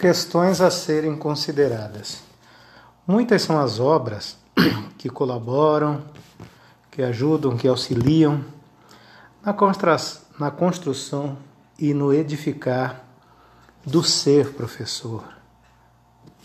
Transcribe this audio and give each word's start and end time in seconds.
Questões 0.00 0.62
a 0.62 0.70
serem 0.70 1.14
consideradas. 1.14 2.22
Muitas 3.06 3.42
são 3.42 3.60
as 3.60 3.78
obras 3.78 4.38
que 4.96 5.10
colaboram, 5.10 6.02
que 6.90 7.02
ajudam, 7.02 7.54
que 7.54 7.68
auxiliam 7.68 8.42
na, 9.44 10.50
construção 10.50 11.36
e 11.78 11.92
no 11.92 12.14
edificar 12.14 13.04
do 13.84 14.02
ser 14.02 14.54
professor, 14.54 15.22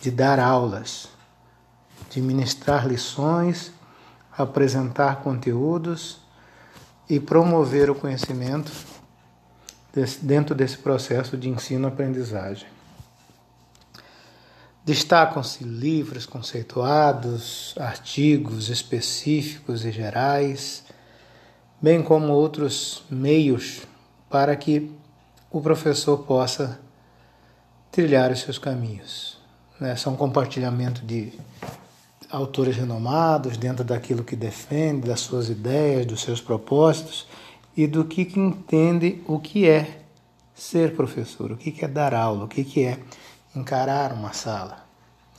de 0.02 0.12
dar 0.12 0.38
aulas, 0.38 1.08
de 2.10 2.22
ministrar 2.22 2.86
lições, 2.86 3.72
apresentar 4.38 5.22
conteúdos 5.22 6.20
e 7.10 7.22
promover 7.22 7.90
o 7.90 7.96
conhecimento 7.96 8.70
dentro 10.22 10.54
desse 10.54 10.78
processo 10.78 11.38
de 11.38 11.48
ensino-aprendizagem. 11.48 12.75
Destacam-se 14.86 15.64
livros 15.64 16.28
conceituados, 16.28 17.74
artigos 17.78 18.70
específicos 18.70 19.84
e 19.84 19.92
gerais, 19.92 20.84
bem 21.82 22.04
como 22.04 22.32
outros 22.32 23.04
meios 23.10 23.82
para 24.30 24.56
que 24.56 24.92
o 25.50 25.60
professor 25.60 26.20
possa 26.20 26.80
trilhar 27.92 28.32
os 28.32 28.42
seus 28.42 28.60
caminhos. 28.60 29.40
Né? 29.80 29.96
São 29.96 30.16
compartilhamento 30.16 31.04
de 31.04 31.34
autores 32.30 32.76
renomados 32.76 33.58
dentro 33.58 33.84
daquilo 33.84 34.24
que 34.24 34.36
defende, 34.36 35.08
das 35.08 35.22
suas 35.22 35.50
ideias, 35.50 36.06
dos 36.06 36.22
seus 36.22 36.42
propósitos 36.42 37.26
e 37.76 37.88
do 37.88 38.06
que, 38.06 38.22
entende 38.38 39.22
o 39.26 39.40
que 39.40 39.68
é 39.68 40.02
ser 40.54 40.96
professor, 40.96 41.52
o 41.52 41.58
que, 41.58 41.72
que 41.72 41.84
é 41.84 41.88
dar 41.88 42.14
aula, 42.14 42.46
o 42.46 42.48
que, 42.48 42.64
que 42.64 42.84
é 42.84 43.00
encarar 43.56 44.14
uma 44.14 44.34
sala, 44.34 44.86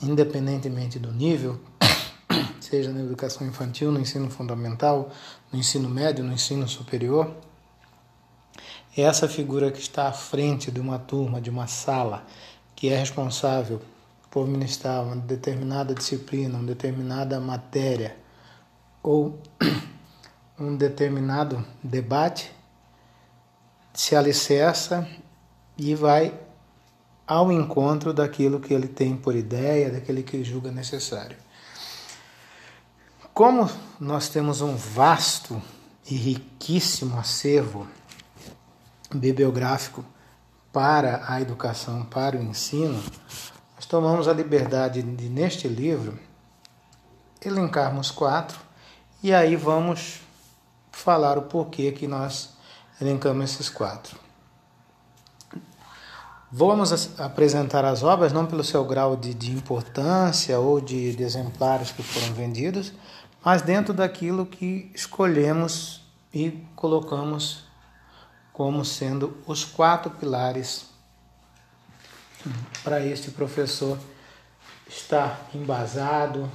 independentemente 0.01 0.97
do 0.97 1.11
nível, 1.11 1.59
seja 2.59 2.91
na 2.91 3.01
educação 3.01 3.45
infantil, 3.45 3.91
no 3.91 3.99
ensino 3.99 4.29
fundamental, 4.29 5.11
no 5.51 5.59
ensino 5.59 5.87
médio, 5.87 6.23
no 6.23 6.33
ensino 6.33 6.67
superior, 6.67 7.33
essa 8.95 9.27
figura 9.27 9.71
que 9.71 9.79
está 9.79 10.07
à 10.07 10.11
frente 10.11 10.71
de 10.71 10.79
uma 10.79 10.97
turma, 10.97 11.39
de 11.39 11.49
uma 11.49 11.67
sala, 11.67 12.25
que 12.75 12.89
é 12.89 12.97
responsável 12.97 13.79
por 14.31 14.47
ministrar 14.47 15.03
uma 15.03 15.15
determinada 15.15 15.93
disciplina, 15.93 16.57
uma 16.57 16.65
determinada 16.65 17.39
matéria 17.39 18.17
ou 19.03 19.39
um 20.59 20.75
determinado 20.75 21.63
debate, 21.83 22.51
se 23.93 24.15
alicerça 24.15 25.07
e 25.77 25.93
vai 25.93 26.46
ao 27.27 27.51
encontro 27.51 28.13
daquilo 28.13 28.59
que 28.59 28.73
ele 28.73 28.87
tem 28.87 29.17
por 29.17 29.35
ideia, 29.35 29.91
daquele 29.91 30.23
que 30.23 30.43
julga 30.43 30.71
necessário. 30.71 31.35
Como 33.33 33.69
nós 33.99 34.29
temos 34.29 34.61
um 34.61 34.75
vasto 34.75 35.61
e 36.09 36.15
riquíssimo 36.15 37.19
acervo 37.19 37.85
bibliográfico 39.13 40.03
para 40.71 41.23
a 41.27 41.41
educação, 41.41 42.05
para 42.05 42.37
o 42.37 42.41
ensino, 42.41 43.03
nós 43.75 43.85
tomamos 43.85 44.27
a 44.27 44.33
liberdade 44.33 45.03
de, 45.03 45.29
neste 45.29 45.67
livro, 45.67 46.17
elencarmos 47.43 48.09
quatro 48.09 48.57
e 49.21 49.33
aí 49.33 49.55
vamos 49.55 50.21
falar 50.91 51.37
o 51.37 51.43
porquê 51.43 51.91
que 51.91 52.07
nós 52.07 52.55
elencamos 52.99 53.51
esses 53.51 53.69
quatro. 53.69 54.26
Vamos 56.49 57.19
apresentar 57.19 57.83
as 57.83 58.03
obras 58.03 58.31
não 58.31 58.45
pelo 58.45 58.63
seu 58.63 58.85
grau 58.85 59.17
de, 59.17 59.33
de 59.33 59.51
importância 59.51 60.57
ou 60.57 60.79
de, 60.79 61.13
de 61.13 61.21
exemplares 61.21 61.91
que 61.91 62.01
foram 62.01 62.33
vendidos, 62.33 62.93
mas 63.43 63.61
dentro 63.61 63.93
daquilo 63.93 64.45
que 64.45 64.89
escolhemos 64.95 66.01
e 66.33 66.63
colocamos 66.73 67.65
como 68.53 68.85
sendo 68.85 69.37
os 69.45 69.65
quatro 69.65 70.09
pilares 70.09 70.85
para 72.81 73.05
este 73.05 73.29
professor 73.29 73.99
estar 74.87 75.49
embasado, 75.53 76.49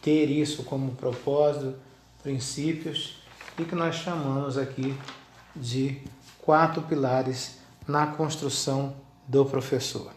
ter 0.00 0.30
isso 0.30 0.64
como 0.64 0.92
propósito, 0.92 1.74
princípios, 2.22 3.22
e 3.58 3.64
que 3.64 3.74
nós 3.74 3.96
chamamos 3.96 4.56
aqui 4.56 4.98
de 5.54 6.00
quatro 6.40 6.80
pilares 6.80 7.58
na 7.86 8.06
construção 8.06 8.96
do 9.28 9.44
professor. 9.44 10.10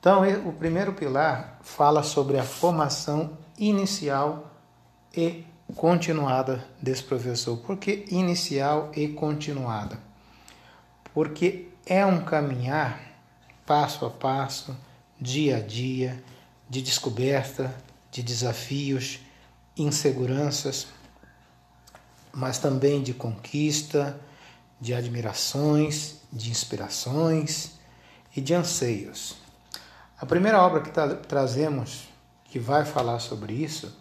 Então, 0.00 0.22
o 0.48 0.52
primeiro 0.52 0.94
pilar 0.94 1.58
fala 1.60 2.02
sobre 2.02 2.38
a 2.38 2.42
formação 2.42 3.36
inicial 3.58 4.50
e 5.14 5.44
continuada 5.76 6.64
desse 6.80 7.02
professor. 7.02 7.58
Por 7.58 7.76
que 7.76 8.06
inicial 8.08 8.90
e 8.96 9.08
continuada? 9.08 9.98
Porque 11.12 11.68
é 11.84 12.06
um 12.06 12.24
caminhar 12.24 13.00
passo 13.66 14.06
a 14.06 14.10
passo, 14.10 14.74
dia 15.20 15.58
a 15.58 15.60
dia, 15.60 16.22
de 16.70 16.80
descoberta, 16.80 17.74
de 18.10 18.22
desafios, 18.22 19.20
inseguranças, 19.76 20.86
mas 22.32 22.58
também 22.58 23.02
de 23.02 23.12
conquista, 23.12 24.18
de 24.80 24.94
admirações, 24.94 26.16
de 26.32 26.50
inspirações 26.50 27.77
e 28.34 28.40
de 28.40 28.54
anseios. 28.54 29.36
A 30.20 30.26
primeira 30.26 30.60
obra 30.62 30.80
que 30.80 30.90
tra 30.90 31.14
trazemos, 31.14 32.08
que 32.44 32.58
vai 32.58 32.84
falar 32.84 33.18
sobre 33.18 33.52
isso, 33.52 33.96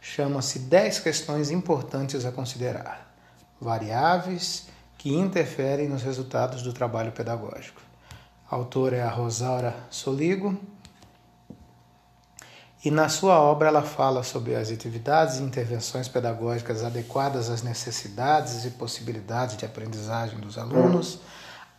chama-se 0.00 0.58
10 0.58 0.98
questões 0.98 1.50
importantes 1.50 2.24
a 2.24 2.32
considerar, 2.32 3.14
variáveis 3.60 4.68
que 4.98 5.14
interferem 5.14 5.88
nos 5.88 6.02
resultados 6.02 6.62
do 6.62 6.72
trabalho 6.72 7.12
pedagógico. 7.12 7.80
A 8.50 8.56
autora 8.56 8.96
é 8.96 9.02
a 9.02 9.08
Rosaura 9.08 9.74
Soligo, 9.90 10.60
e 12.84 12.90
na 12.90 13.08
sua 13.08 13.40
obra 13.40 13.68
ela 13.68 13.82
fala 13.82 14.24
sobre 14.24 14.56
as 14.56 14.68
atividades 14.68 15.38
e 15.38 15.42
intervenções 15.42 16.08
pedagógicas 16.08 16.82
adequadas 16.82 17.48
às 17.48 17.62
necessidades 17.62 18.64
e 18.64 18.70
possibilidades 18.70 19.56
de 19.56 19.64
aprendizagem 19.64 20.40
dos 20.40 20.58
alunos, 20.58 21.20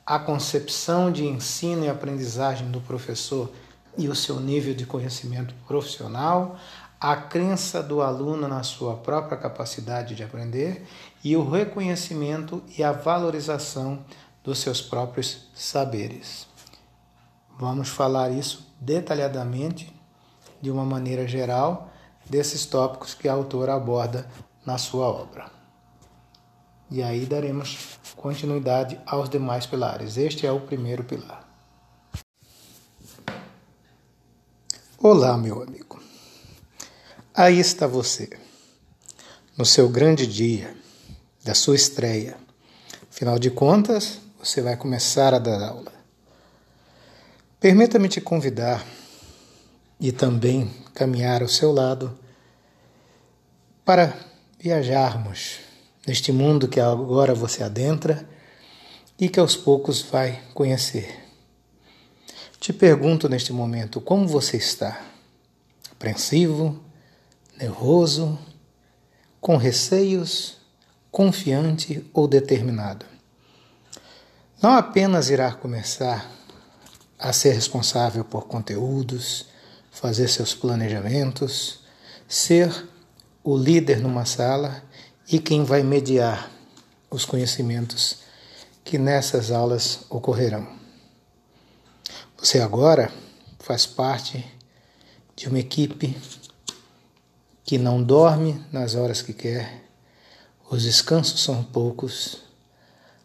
a 0.06 0.20
concepção 0.20 1.12
de 1.12 1.26
ensino 1.26 1.86
e 1.86 1.90
aprendizagem 1.90 2.70
do 2.70 2.82
professor 2.82 3.52
e 3.98 4.08
o 4.08 4.16
seu 4.16 4.40
nível 4.40 4.74
de 4.74 4.86
conhecimento 4.86 5.54
profissional, 5.68 6.58
a 7.00 7.16
crença 7.16 7.82
do 7.82 8.02
aluno 8.02 8.48
na 8.48 8.64
sua 8.64 8.96
própria 8.96 9.38
capacidade 9.38 10.16
de 10.16 10.24
aprender 10.24 10.86
e 11.24 11.36
o 11.36 11.50
reconhecimento 11.50 12.64
e 12.78 12.84
a 12.84 12.92
valorização 12.92 14.04
dos 14.44 14.60
seus 14.60 14.82
próprios 14.82 15.50
saberes. 15.54 16.48
Vamos 17.58 17.90
falar 17.90 18.32
isso 18.32 18.74
detalhadamente, 18.80 19.94
de 20.62 20.72
uma 20.72 20.86
maneira 20.86 21.28
geral, 21.28 21.92
desses 22.30 22.66
tópicos 22.66 23.14
que 23.14 23.28
a 23.28 23.34
autora 23.34 23.76
aborda 23.76 24.28
na 24.66 24.78
sua 24.78 25.08
obra. 25.08 25.52
E 26.90 27.02
aí 27.02 27.26
daremos 27.26 28.00
continuidade 28.24 28.98
aos 29.06 29.28
demais 29.28 29.66
pilares. 29.66 30.16
Este 30.16 30.48
é 30.48 30.52
o 30.52 30.62
primeiro 30.62 31.04
pilar. 31.04 31.46
Olá, 34.98 35.38
meu 35.38 35.62
amigo. 35.62 36.02
Aí 37.36 37.60
está 37.60 37.86
você, 37.86 38.30
no 39.58 39.66
seu 39.66 39.90
grande 39.90 40.26
dia, 40.26 40.74
da 41.44 41.54
sua 41.54 41.76
estreia. 41.76 42.38
Afinal 43.12 43.38
de 43.38 43.52
contas, 43.52 44.22
você 44.42 44.62
vai 44.62 44.78
começar 44.78 45.34
a 45.34 45.40
dar 45.40 45.62
aula. 45.62 45.92
Permita-me 47.60 48.08
te 48.08 48.22
convidar 48.22 48.86
e 50.00 50.14
também 50.14 50.74
caminhar 50.94 51.42
ao 51.42 51.50
seu 51.50 51.74
lado 51.74 52.18
para 53.84 54.18
viajarmos 54.58 55.73
neste 56.06 56.32
mundo 56.32 56.68
que 56.68 56.80
agora 56.80 57.34
você 57.34 57.64
adentra 57.64 58.28
e 59.20 59.30
que 59.30 59.40
aos 59.40 59.56
poucos 59.56 60.02
vai 60.02 60.42
conhecer. 60.54 61.24
Te 62.60 62.74
pergunto 62.74 63.30
neste 63.30 63.52
momento 63.54 64.02
como 64.02 64.28
você 64.28 64.58
está? 64.58 65.02
Apreensivo, 65.92 66.82
nervoso, 67.58 68.38
com 69.40 69.58
receios, 69.58 70.58
confiante 71.12 72.06
ou 72.14 72.28
determinado? 72.28 73.06
Não 74.62 74.72
apenas 74.72 75.30
irá 75.30 75.52
começar 75.52 76.30
a 77.20 77.32
ser 77.32 77.54
responsável 77.54 78.24
por 78.24 78.48
conteúdos, 78.48 79.46
fazer 79.92 80.28
seus 80.28 80.56
planejamentos, 80.56 81.80
ser 82.28 82.88
o 83.44 83.58
líder 83.58 84.00
numa 84.00 84.26
sala 84.26 84.84
e 85.32 85.40
quem 85.40 85.64
vai 85.64 85.84
mediar 85.84 86.52
os 87.10 87.26
conhecimentos 87.26 88.18
que 88.84 88.98
nessas 88.98 89.52
aulas 89.52 90.02
ocorrerão. 90.10 90.68
Você 92.38 92.60
agora 92.60 93.12
faz 93.60 93.86
parte 93.86 94.46
de 95.36 95.48
uma 95.48 95.60
equipe 95.60 96.18
que 97.64 97.78
não 97.78 98.04
dorme 98.04 98.64
nas 98.72 98.96
horas 98.96 99.22
que 99.22 99.34
quer, 99.34 99.84
os 100.70 100.84
descansos 100.84 101.42
são 101.42 101.64
poucos, 101.64 102.44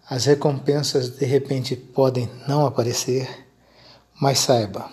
as 0.09 0.27
recompensas 0.27 1.11
de 1.11 1.27
repente 1.27 1.75
podem 1.75 2.31
não 2.47 2.65
aparecer, 2.65 3.47
mas 4.21 4.39
saiba, 4.39 4.91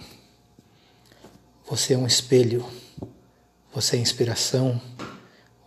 você 1.70 1.94
é 1.94 1.98
um 1.98 2.08
espelho, 2.08 2.66
você 3.74 3.98
é 3.98 4.00
inspiração, 4.00 4.82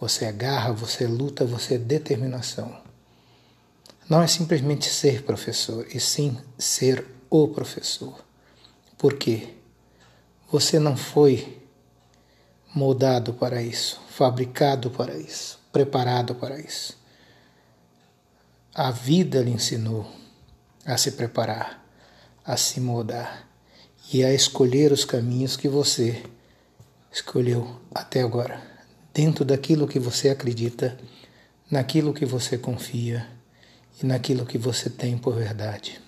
você 0.00 0.26
é 0.26 0.32
garra, 0.32 0.72
você 0.72 1.04
é 1.04 1.08
luta, 1.08 1.44
você 1.44 1.74
é 1.74 1.78
determinação. 1.78 2.76
Não 4.08 4.22
é 4.22 4.26
simplesmente 4.26 4.88
ser 4.88 5.22
professor, 5.22 5.86
e 5.92 6.00
sim 6.00 6.38
ser 6.56 7.04
o 7.28 7.48
professor. 7.48 8.24
Por 8.96 9.14
quê? 9.14 9.54
Você 10.50 10.78
não 10.78 10.96
foi 10.96 11.58
moldado 12.74 13.34
para 13.34 13.62
isso, 13.62 14.00
fabricado 14.08 14.90
para 14.90 15.16
isso, 15.16 15.58
preparado 15.72 16.34
para 16.34 16.58
isso. 16.58 16.96
A 18.74 18.90
vida 18.90 19.42
lhe 19.42 19.50
ensinou 19.50 20.10
a 20.86 20.96
se 20.96 21.12
preparar, 21.12 21.84
a 22.44 22.56
se 22.56 22.80
moldar 22.80 23.46
e 24.12 24.24
a 24.24 24.32
escolher 24.32 24.92
os 24.92 25.04
caminhos 25.04 25.56
que 25.56 25.68
você 25.68 26.24
escolheu 27.12 27.80
até 27.94 28.22
agora, 28.22 28.62
dentro 29.18 29.44
daquilo 29.44 29.88
que 29.88 29.98
você 29.98 30.28
acredita, 30.28 30.96
naquilo 31.68 32.14
que 32.14 32.24
você 32.24 32.56
confia 32.56 33.26
e 34.00 34.06
naquilo 34.06 34.46
que 34.46 34.56
você 34.56 34.88
tem 34.88 35.18
por 35.18 35.34
verdade. 35.34 36.00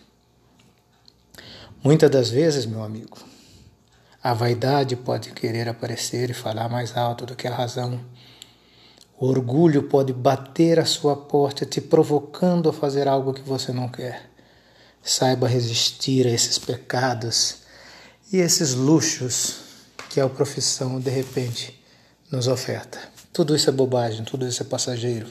Muitas 1.82 2.08
das 2.08 2.30
vezes, 2.30 2.66
meu 2.66 2.84
amigo, 2.84 3.18
a 4.22 4.32
vaidade 4.32 4.94
pode 4.94 5.32
querer 5.32 5.68
aparecer 5.68 6.30
e 6.30 6.32
falar 6.32 6.68
mais 6.68 6.96
alto 6.96 7.26
do 7.26 7.34
que 7.34 7.48
a 7.48 7.52
razão. 7.52 8.00
O 9.18 9.26
orgulho 9.26 9.82
pode 9.82 10.12
bater 10.12 10.78
à 10.78 10.84
sua 10.84 11.16
porta, 11.16 11.66
te 11.66 11.80
provocando 11.80 12.68
a 12.68 12.72
fazer 12.72 13.08
algo 13.08 13.34
que 13.34 13.42
você 13.42 13.72
não 13.72 13.88
quer. 13.88 14.30
Saiba 15.02 15.48
resistir 15.48 16.28
a 16.28 16.30
esses 16.30 16.60
pecados 16.60 17.62
e 18.32 18.36
esses 18.36 18.72
luxos 18.72 19.62
que 20.10 20.20
a 20.20 20.28
profissão 20.28 21.00
de 21.00 21.10
repente 21.10 21.79
nos 22.30 22.46
oferta. 22.46 22.98
Tudo 23.32 23.54
isso 23.54 23.68
é 23.68 23.72
bobagem, 23.72 24.24
tudo 24.24 24.46
isso 24.46 24.62
é 24.62 24.66
passageiro. 24.66 25.28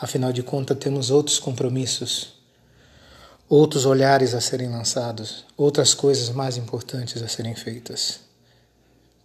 Afinal 0.00 0.32
de 0.32 0.42
contas, 0.42 0.78
temos 0.78 1.10
outros 1.10 1.38
compromissos 1.38 2.40
outros 3.50 3.84
olhares 3.84 4.32
a 4.32 4.40
serem 4.40 4.68
lançados, 4.68 5.44
outras 5.56 5.92
coisas 5.92 6.30
mais 6.30 6.56
importantes 6.56 7.20
a 7.20 7.26
serem 7.26 7.56
feitas. 7.56 8.20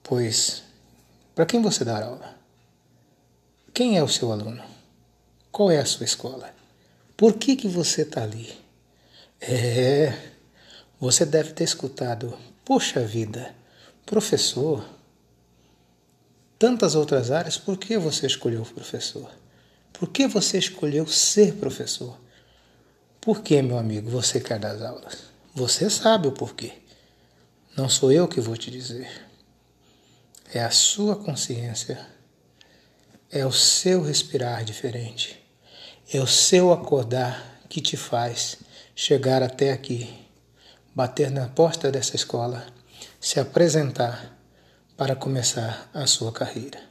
Pois, 0.02 0.64
para 1.36 1.46
quem 1.46 1.62
você 1.62 1.86
dá 1.86 2.04
aula? 2.04 2.36
Quem 3.72 3.98
é 3.98 4.04
o 4.04 4.08
seu 4.08 4.32
aluno? 4.32 4.64
Qual 5.52 5.70
é 5.70 5.78
a 5.78 5.86
sua 5.86 6.06
escola? 6.06 6.50
Por 7.16 7.34
que, 7.34 7.56
que 7.56 7.68
você 7.68 8.02
está 8.02 8.24
ali? 8.24 8.52
É, 9.40 10.12
você 11.00 11.24
deve 11.24 11.52
ter 11.52 11.66
escutado, 11.66 12.36
poxa 12.64 13.02
vida, 13.06 13.54
professor, 14.08 14.84
tantas 16.58 16.96
outras 16.96 17.32
áreas, 17.32 17.58
por 17.58 17.78
que 17.78 17.98
você 17.98 18.26
escolheu 18.26 18.62
o 18.62 18.66
professor? 18.66 19.30
Por 19.94 20.10
que 20.10 20.28
você 20.28 20.58
escolheu 20.58 21.08
ser 21.08 21.54
professor? 21.54 22.20
Por 23.22 23.42
que, 23.42 23.62
meu 23.62 23.78
amigo, 23.78 24.10
você 24.10 24.40
quer 24.40 24.60
dar 24.60 24.82
aulas? 24.86 25.24
Você 25.54 25.90
sabe 25.90 26.28
o 26.28 26.32
porquê. 26.32 26.74
Não 27.76 27.90
sou 27.90 28.12
eu 28.12 28.28
que 28.28 28.42
vou 28.42 28.58
te 28.58 28.70
dizer. 28.70 29.10
É 30.54 30.62
a 30.62 30.70
sua 30.70 31.16
consciência. 31.16 32.06
É 33.32 33.46
o 33.46 33.52
seu 33.52 34.04
respirar 34.04 34.64
diferente. 34.64 35.42
É 36.14 36.20
o 36.20 36.28
seu 36.28 36.72
acordar 36.72 37.62
que 37.68 37.82
te 37.82 37.98
faz 37.98 38.58
chegar 38.94 39.44
até 39.44 39.72
aqui, 39.72 40.14
bater 40.94 41.30
na 41.30 41.48
porta 41.48 41.92
dessa 41.92 42.16
escola, 42.16 42.66
se 43.20 43.40
apresentar 43.40 44.35
para 44.96 45.16
começar 45.16 45.90
a 45.94 46.08
sua 46.08 46.32
carreira. 46.32 46.82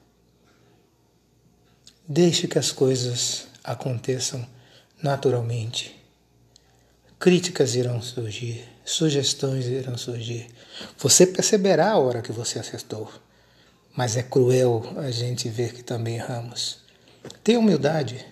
Deixe 2.07 2.47
que 2.47 2.59
as 2.59 2.71
coisas 2.71 3.47
aconteçam 3.63 4.47
naturalmente 5.03 6.05
Críticas 7.25 7.75
irão 7.75 8.03
surgir, 8.03 8.69
sugestões 8.85 9.65
irão 9.65 9.97
surgir. 9.97 10.47
Você 10.99 11.27
perceberá 11.27 11.93
a 11.93 11.99
hora 11.99 12.21
que 12.21 12.31
você 12.31 12.59
acertou, 12.59 13.11
mas 13.97 14.15
é 14.15 14.23
cruel 14.23 14.83
a 14.99 15.11
gente 15.11 15.49
ver 15.49 15.73
que 15.73 15.83
também 15.83 16.17
erramos. 16.17 16.81
Tenha 17.43 17.59
humildade. 17.59 18.23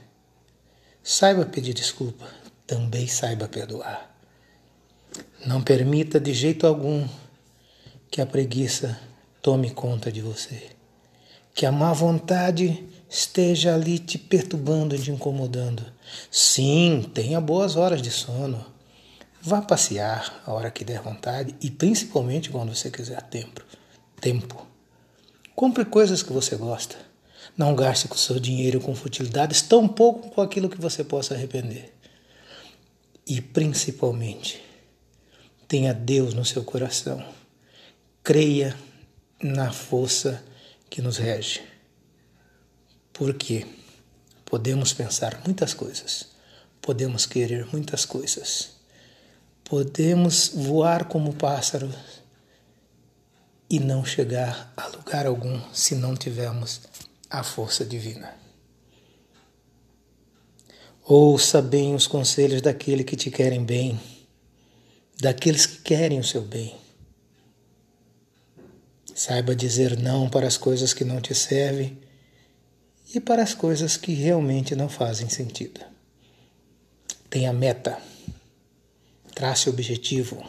Saiba 1.02 1.46
pedir 1.46 1.72
desculpa, 1.72 2.28
também 2.66 3.06
saiba 3.06 3.48
perdoar. 3.48 4.14
Não 5.46 5.62
permita 5.62 6.20
de 6.20 6.34
jeito 6.34 6.66
algum 6.66 7.08
que 8.10 8.20
a 8.20 8.26
preguiça 8.26 9.00
tome 9.42 9.70
conta 9.70 10.10
de 10.12 10.20
você. 10.20 10.70
Que 11.52 11.66
a 11.66 11.72
má 11.72 11.92
vontade 11.92 12.88
esteja 13.10 13.74
ali 13.74 13.98
te 13.98 14.16
perturbando 14.16 14.94
e 14.94 14.98
te 14.98 15.10
incomodando. 15.10 15.84
Sim, 16.30 17.10
tenha 17.12 17.40
boas 17.40 17.76
horas 17.76 18.00
de 18.00 18.10
sono. 18.10 18.64
Vá 19.42 19.60
passear 19.60 20.40
a 20.46 20.52
hora 20.52 20.70
que 20.70 20.84
der 20.84 21.02
vontade 21.02 21.54
e 21.60 21.70
principalmente 21.70 22.48
quando 22.48 22.74
você 22.74 22.90
quiser 22.90 23.20
tempo. 23.22 23.60
Tempo. 24.20 24.64
Compre 25.54 25.84
coisas 25.84 26.22
que 26.22 26.32
você 26.32 26.56
gosta. 26.56 26.96
Não 27.58 27.74
gaste 27.74 28.06
com 28.06 28.14
seu 28.14 28.38
dinheiro 28.38 28.80
com 28.80 28.94
futilidades, 28.94 29.60
tampouco 29.60 30.30
com 30.30 30.40
aquilo 30.40 30.70
que 30.70 30.80
você 30.80 31.02
possa 31.02 31.34
arrepender. 31.34 31.92
E 33.26 33.40
principalmente, 33.40 34.62
tenha 35.66 35.92
Deus 35.92 36.32
no 36.32 36.44
seu 36.44 36.62
coração. 36.64 37.22
Creia 38.22 38.74
na 39.42 39.72
força 39.72 40.42
que 40.88 41.02
nos 41.02 41.16
rege. 41.16 41.62
Porque 43.12 43.66
podemos 44.44 44.92
pensar 44.92 45.42
muitas 45.44 45.74
coisas, 45.74 46.28
podemos 46.80 47.26
querer 47.26 47.66
muitas 47.72 48.04
coisas 48.04 48.72
Podemos 49.72 50.50
voar 50.54 51.06
como 51.06 51.32
pássaros 51.32 51.94
e 53.70 53.80
não 53.80 54.04
chegar 54.04 54.70
a 54.76 54.86
lugar 54.88 55.24
algum 55.24 55.62
se 55.72 55.94
não 55.94 56.14
tivermos 56.14 56.82
a 57.30 57.42
força 57.42 57.82
divina. 57.82 58.36
Ouça 61.02 61.62
bem 61.62 61.94
os 61.94 62.06
conselhos 62.06 62.60
daqueles 62.60 63.06
que 63.06 63.16
te 63.16 63.30
querem 63.30 63.64
bem, 63.64 63.98
daqueles 65.18 65.64
que 65.64 65.78
querem 65.78 66.20
o 66.20 66.24
seu 66.24 66.42
bem. 66.42 66.76
Saiba 69.14 69.54
dizer 69.54 69.98
não 69.98 70.28
para 70.28 70.46
as 70.46 70.56
coisas 70.56 70.94
que 70.94 71.04
não 71.04 71.20
te 71.20 71.34
servem 71.34 71.98
e 73.14 73.20
para 73.20 73.42
as 73.42 73.54
coisas 73.54 73.96
que 73.96 74.12
realmente 74.12 74.74
não 74.74 74.88
fazem 74.88 75.28
sentido. 75.28 75.80
Tenha 77.28 77.52
meta 77.52 77.98
Trace 79.34 79.70
objetivo, 79.70 80.44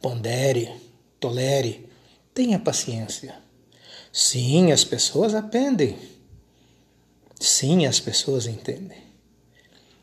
pondere, 0.00 0.70
tolere, 1.18 1.88
tenha 2.34 2.58
paciência. 2.58 3.34
Sim, 4.12 4.72
as 4.72 4.84
pessoas 4.84 5.34
aprendem. 5.34 5.98
Sim, 7.40 7.86
as 7.86 7.98
pessoas 7.98 8.46
entendem. 8.46 9.02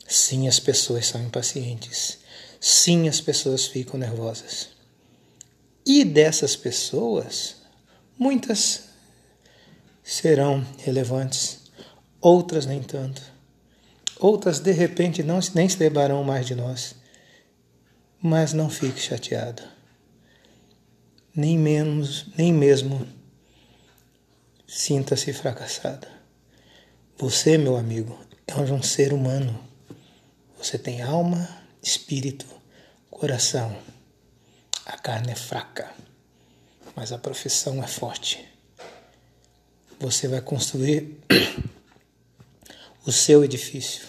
Sim, 0.08 0.48
as 0.48 0.60
pessoas 0.60 1.06
são 1.06 1.22
impacientes. 1.24 2.18
Sim, 2.60 3.08
as 3.08 3.22
pessoas 3.22 3.68
ficam 3.68 4.00
nervosas. 4.00 4.70
E 5.86 6.04
dessas 6.04 6.56
pessoas, 6.56 7.58
muitas 8.18 8.86
serão 10.04 10.66
relevantes, 10.80 11.60
outras 12.20 12.66
nem 12.66 12.82
tanto. 12.82 13.22
Outras 14.20 14.60
de 14.60 14.72
repente 14.72 15.22
não 15.22 15.40
nem 15.54 15.70
se 15.70 15.78
lembrarão 15.78 16.24
mais 16.24 16.46
de 16.46 16.56
nós 16.56 16.96
mas 18.28 18.54
não 18.54 18.72
fique 18.72 19.00
chateado. 19.00 19.62
Nem 21.36 21.60
menos, 21.60 22.26
nem 22.36 22.52
mesmo 22.52 23.08
sinta-se 24.68 25.32
fracassado. 25.32 26.08
Você, 27.20 27.56
meu 27.56 27.76
amigo, 27.76 28.20
é 28.48 28.56
um 28.56 28.82
ser 28.82 29.14
humano. 29.14 29.64
Você 30.58 30.76
tem 30.76 31.04
alma, 31.04 31.48
espírito, 31.84 32.48
coração. 33.12 33.78
A 34.86 34.98
carne 35.00 35.32
é 35.32 35.36
fraca, 35.36 35.92
mas 36.96 37.12
a 37.12 37.18
profissão 37.18 37.84
é 37.84 37.88
forte. 37.88 38.46
Você 40.00 40.28
vai 40.28 40.42
construir 40.42 41.18
o 43.04 43.12
seu 43.12 43.44
edifício, 43.44 44.06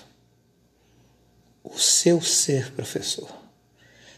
o 1.65 1.79
seu 1.79 2.21
ser 2.21 2.73
professor. 2.73 3.29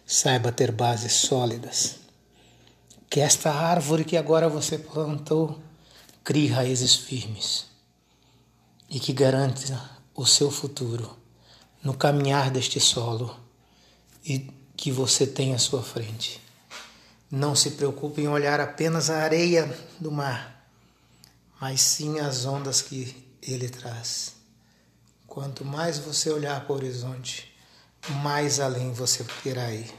Saiba 0.05 0.50
ter 0.50 0.73
bases 0.73 1.12
sólidas. 1.12 1.97
Que 3.09 3.21
esta 3.21 3.53
árvore 3.53 4.05
que 4.05 4.17
agora 4.17 4.49
você 4.49 4.79
plantou 4.79 5.62
crie 6.25 6.49
raízes 6.49 6.95
firmes 6.95 7.67
e 8.91 8.99
que 8.99 9.12
garanta 9.12 9.99
o 10.15 10.27
seu 10.27 10.50
futuro 10.50 11.17
no 11.83 11.95
caminhar 11.95 12.50
deste 12.50 12.81
solo 12.81 13.35
e 14.25 14.50
que 14.77 14.91
você 14.91 15.27
tem 15.27 15.55
à 15.55 15.59
sua 15.59 15.83
frente. 15.83 16.48
Não 17.30 17.54
se 17.54 17.73
preocupe 17.73 18.23
em 18.23 18.28
olhar 18.28 18.58
apenas 18.61 19.11
a 19.11 19.18
areia 19.18 19.68
do 20.00 20.11
mar, 20.11 20.70
mas 21.61 21.80
sim 21.80 22.18
as 22.18 22.47
ondas 22.47 22.80
que 22.80 23.14
ele 23.42 23.68
traz. 23.68 24.32
Quanto 25.26 25.64
mais 25.64 25.99
você 25.99 26.30
olhar 26.30 26.64
para 26.64 26.73
o 26.73 26.76
horizonte, 26.76 27.54
mais 28.23 28.61
além 28.61 28.92
você 28.92 29.25
querá 29.42 29.73
ir, 29.73 29.92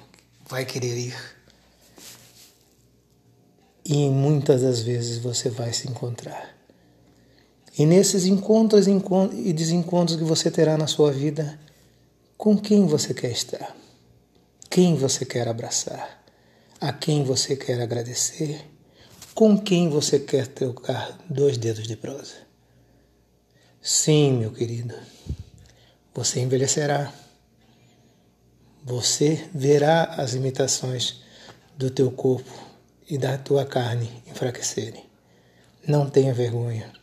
vai 0.47 0.65
querer 0.65 0.97
ir. 0.97 1.35
E 3.85 4.09
muitas 4.09 4.61
das 4.61 4.81
vezes 4.81 5.17
você 5.19 5.49
vai 5.49 5.71
se 5.71 5.87
encontrar. 5.87 6.55
E 7.77 7.85
nesses 7.85 8.25
encontros 8.25 8.87
e 8.87 9.53
desencontros 9.53 10.17
que 10.17 10.23
você 10.23 10.51
terá 10.51 10.77
na 10.77 10.87
sua 10.87 11.11
vida, 11.11 11.59
com 12.37 12.57
quem 12.57 12.85
você 12.85 13.13
quer 13.13 13.31
estar? 13.31 13.75
Quem 14.69 14.95
você 14.95 15.25
quer 15.25 15.47
abraçar? 15.47 16.18
A 16.81 16.93
quem 16.93 17.25
você 17.25 17.57
quer 17.57 17.81
agradecer? 17.81 18.65
Com 19.35 19.59
quem 19.59 19.89
você 19.89 20.17
quer 20.17 20.47
trocar 20.47 21.19
dois 21.29 21.57
dedos 21.57 21.85
de 21.85 21.97
prosa? 21.97 22.35
Sim, 23.81 24.37
meu 24.37 24.53
querido, 24.53 24.95
você 26.13 26.39
envelhecerá. 26.39 27.13
Você 28.85 29.49
verá 29.53 30.05
as 30.05 30.35
imitações 30.35 31.21
do 31.75 31.91
teu 31.91 32.09
corpo 32.09 32.49
e 33.09 33.17
da 33.17 33.37
tua 33.37 33.65
carne 33.65 34.09
enfraquecerem. 34.25 35.03
Não 35.85 36.09
tenha 36.09 36.33
vergonha. 36.33 36.93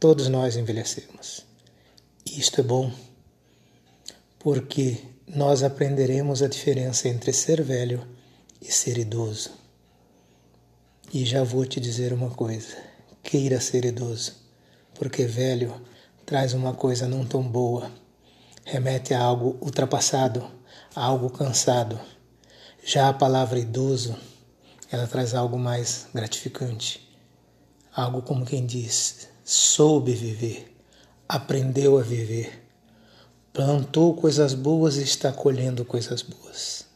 Todos 0.00 0.28
nós 0.28 0.56
envelhecemos. 0.56 1.44
Isto 2.24 2.62
é 2.62 2.64
bom, 2.64 2.90
porque 4.38 4.96
nós 5.28 5.62
aprenderemos 5.62 6.42
a 6.42 6.48
diferença 6.48 7.06
entre 7.06 7.34
ser 7.34 7.62
velho 7.62 8.13
e 8.64 8.72
ser 8.72 8.98
idoso. 8.98 9.50
E 11.12 11.24
já 11.24 11.44
vou 11.44 11.64
te 11.64 11.78
dizer 11.78 12.12
uma 12.12 12.30
coisa: 12.30 12.74
queira 13.22 13.60
ser 13.60 13.84
idoso, 13.84 14.32
porque 14.94 15.26
velho 15.26 15.80
traz 16.26 16.54
uma 16.54 16.72
coisa 16.72 17.06
não 17.06 17.24
tão 17.24 17.42
boa, 17.42 17.90
remete 18.64 19.12
a 19.14 19.20
algo 19.20 19.58
ultrapassado, 19.60 20.44
a 20.96 21.04
algo 21.04 21.30
cansado. 21.30 22.00
Já 22.82 23.08
a 23.08 23.14
palavra 23.14 23.58
idoso, 23.58 24.16
ela 24.90 25.06
traz 25.06 25.34
algo 25.34 25.58
mais 25.58 26.06
gratificante, 26.12 27.06
algo 27.94 28.22
como 28.22 28.44
quem 28.44 28.66
diz: 28.66 29.28
soube 29.44 30.12
viver, 30.14 30.74
aprendeu 31.28 31.98
a 31.98 32.02
viver 32.02 32.64
plantou 33.54 34.16
coisas 34.16 34.52
boas 34.52 34.96
e 34.96 35.04
está 35.04 35.32
colhendo 35.32 35.84
coisas 35.84 36.22
boas. 36.22 36.86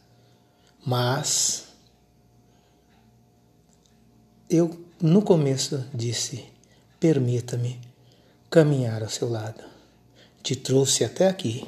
Mas 0.85 1.67
eu 4.49 4.85
no 5.01 5.21
começo 5.21 5.85
disse: 5.93 6.45
permita-me 6.99 7.79
caminhar 8.49 9.03
ao 9.03 9.09
seu 9.09 9.29
lado. 9.29 9.63
Te 10.41 10.55
trouxe 10.55 11.03
até 11.03 11.27
aqui 11.27 11.67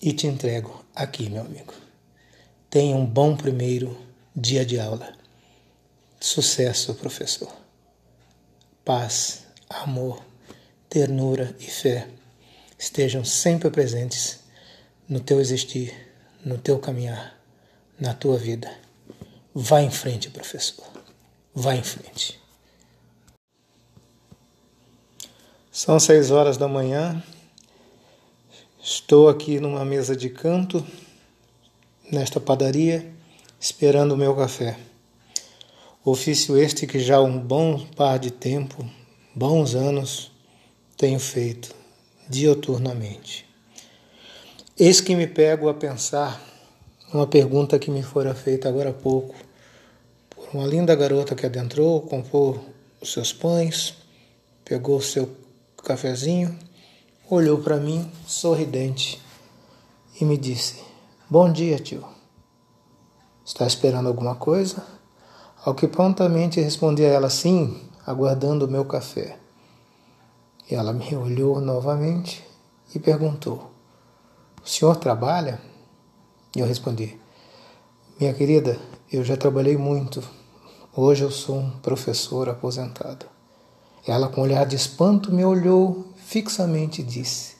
e 0.00 0.12
te 0.12 0.26
entrego 0.26 0.84
aqui, 0.94 1.28
meu 1.28 1.42
amigo. 1.42 1.74
Tenha 2.70 2.96
um 2.96 3.06
bom 3.06 3.36
primeiro 3.36 3.96
dia 4.34 4.64
de 4.64 4.78
aula. 4.78 5.14
Sucesso, 6.20 6.94
professor. 6.94 7.52
Paz, 8.84 9.44
amor, 9.68 10.22
ternura 10.88 11.54
e 11.60 11.64
fé 11.64 12.08
estejam 12.78 13.24
sempre 13.24 13.70
presentes 13.70 14.40
no 15.08 15.20
teu 15.20 15.40
existir, 15.40 15.94
no 16.44 16.56
teu 16.56 16.78
caminhar, 16.78 17.37
na 17.98 18.14
tua 18.14 18.36
vida. 18.38 18.70
Vá 19.54 19.82
em 19.82 19.90
frente, 19.90 20.30
professor. 20.30 20.86
Vá 21.54 21.74
em 21.74 21.82
frente. 21.82 22.38
São 25.72 25.98
seis 25.98 26.30
horas 26.30 26.56
da 26.56 26.68
manhã. 26.68 27.22
Estou 28.82 29.28
aqui 29.28 29.60
numa 29.60 29.84
mesa 29.84 30.16
de 30.16 30.30
canto, 30.30 30.84
nesta 32.10 32.40
padaria, 32.40 33.12
esperando 33.60 34.12
o 34.12 34.16
meu 34.16 34.34
café. 34.34 34.78
Ofício 36.04 36.56
este 36.56 36.86
que 36.86 36.98
já 36.98 37.16
há 37.16 37.20
um 37.20 37.38
bom 37.38 37.84
par 37.96 38.18
de 38.18 38.30
tempo, 38.30 38.88
bons 39.34 39.74
anos, 39.74 40.30
tenho 40.96 41.18
feito 41.18 41.74
dioturnamente. 42.28 43.44
Eis 44.78 45.00
que 45.00 45.14
me 45.14 45.26
pego 45.26 45.68
a 45.68 45.74
pensar 45.74 46.40
uma 47.12 47.26
pergunta 47.26 47.78
que 47.78 47.90
me 47.90 48.02
fora 48.02 48.34
feita 48.34 48.68
agora 48.68 48.90
há 48.90 48.92
pouco 48.92 49.34
por 50.28 50.48
uma 50.52 50.66
linda 50.66 50.94
garota 50.94 51.34
que 51.34 51.46
adentrou, 51.46 52.02
comprou 52.02 52.62
os 53.00 53.12
seus 53.12 53.32
pães, 53.32 53.94
pegou 54.64 54.98
o 54.98 55.02
seu 55.02 55.28
cafezinho, 55.82 56.56
olhou 57.30 57.58
para 57.58 57.78
mim 57.78 58.10
sorridente 58.26 59.20
e 60.20 60.24
me 60.24 60.36
disse: 60.36 60.82
Bom 61.28 61.50
dia, 61.50 61.78
tio. 61.78 62.04
Está 63.44 63.66
esperando 63.66 64.08
alguma 64.08 64.34
coisa? 64.34 64.84
Ao 65.64 65.74
que 65.74 65.88
prontamente 65.88 66.60
respondi 66.60 67.04
a 67.04 67.08
ela: 67.08 67.30
Sim, 67.30 67.88
aguardando 68.06 68.66
o 68.66 68.70
meu 68.70 68.84
café. 68.84 69.38
E 70.70 70.74
ela 70.74 70.92
me 70.92 71.14
olhou 71.14 71.60
novamente 71.60 72.44
e 72.94 72.98
perguntou: 72.98 73.70
O 74.62 74.68
senhor 74.68 74.96
trabalha? 74.96 75.67
E 76.54 76.60
eu 76.60 76.66
respondi: 76.66 77.18
Minha 78.18 78.34
querida, 78.34 78.78
eu 79.12 79.24
já 79.24 79.36
trabalhei 79.36 79.76
muito. 79.76 80.22
Hoje 80.94 81.22
eu 81.22 81.30
sou 81.30 81.58
um 81.58 81.70
professor 81.80 82.48
aposentado. 82.48 83.26
Ela, 84.06 84.28
com 84.28 84.40
um 84.40 84.44
olhar 84.44 84.64
de 84.64 84.76
espanto, 84.76 85.32
me 85.32 85.44
olhou 85.44 86.06
fixamente 86.16 87.02
e 87.02 87.04
disse: 87.04 87.56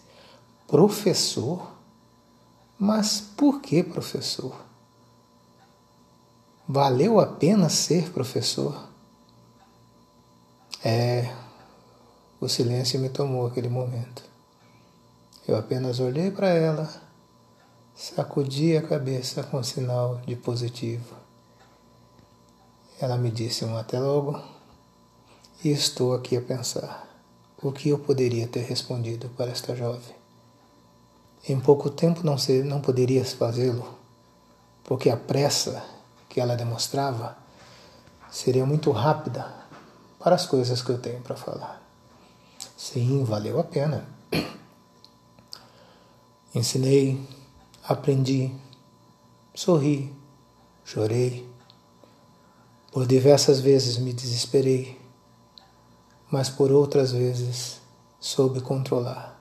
Professor? 0.66 1.76
Mas 2.78 3.20
por 3.20 3.60
que 3.60 3.82
professor? 3.82 4.54
Valeu 6.66 7.18
a 7.18 7.26
pena 7.26 7.68
ser 7.68 8.10
professor? 8.10 8.88
É, 10.84 11.34
o 12.40 12.48
silêncio 12.48 13.00
me 13.00 13.08
tomou 13.08 13.46
aquele 13.46 13.68
momento. 13.68 14.22
Eu 15.46 15.56
apenas 15.56 15.98
olhei 15.98 16.30
para 16.30 16.48
ela, 16.50 16.88
sacudi 17.98 18.76
a 18.76 18.82
cabeça 18.82 19.42
com 19.42 19.60
sinal 19.60 20.20
de 20.24 20.36
positivo. 20.36 21.16
Ela 23.00 23.16
me 23.18 23.28
disse 23.28 23.64
um 23.64 23.76
até 23.76 23.98
logo 23.98 24.40
e 25.64 25.70
estou 25.72 26.14
aqui 26.14 26.36
a 26.36 26.40
pensar 26.40 27.08
o 27.60 27.72
que 27.72 27.88
eu 27.88 27.98
poderia 27.98 28.46
ter 28.46 28.60
respondido 28.60 29.28
para 29.30 29.50
esta 29.50 29.74
jovem. 29.74 30.14
Em 31.48 31.58
pouco 31.58 31.90
tempo 31.90 32.24
não, 32.24 32.38
ser, 32.38 32.64
não 32.64 32.80
poderia 32.80 33.24
fazê-lo, 33.24 33.98
porque 34.84 35.10
a 35.10 35.16
pressa 35.16 35.84
que 36.28 36.40
ela 36.40 36.54
demonstrava 36.54 37.36
seria 38.30 38.64
muito 38.64 38.92
rápida 38.92 39.52
para 40.20 40.36
as 40.36 40.46
coisas 40.46 40.80
que 40.82 40.90
eu 40.90 40.98
tenho 40.98 41.20
para 41.20 41.34
falar. 41.34 41.82
Sim, 42.76 43.24
valeu 43.24 43.58
a 43.58 43.64
pena. 43.64 44.06
Ensinei, 46.54 47.37
aprendi, 47.88 48.54
sorri, 49.54 50.14
chorei. 50.84 51.48
Por 52.92 53.06
diversas 53.06 53.60
vezes 53.60 53.96
me 53.96 54.12
desesperei, 54.12 55.00
mas 56.30 56.50
por 56.50 56.70
outras 56.70 57.12
vezes 57.12 57.80
soube 58.20 58.60
controlar. 58.60 59.40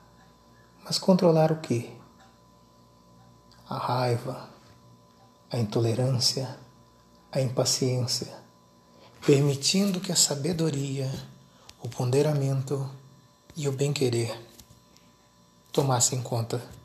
Mas 0.82 0.98
controlar 0.98 1.52
o 1.52 1.60
quê? 1.60 1.90
A 3.68 3.76
raiva, 3.76 4.48
a 5.50 5.58
intolerância, 5.58 6.58
a 7.30 7.42
impaciência, 7.42 8.32
permitindo 9.26 10.00
que 10.00 10.10
a 10.10 10.16
sabedoria, 10.16 11.10
o 11.82 11.88
ponderamento, 11.88 12.88
e 13.54 13.68
o 13.68 13.72
bem-querer 13.72 14.40
tomassem 15.72 16.22
conta 16.22 16.77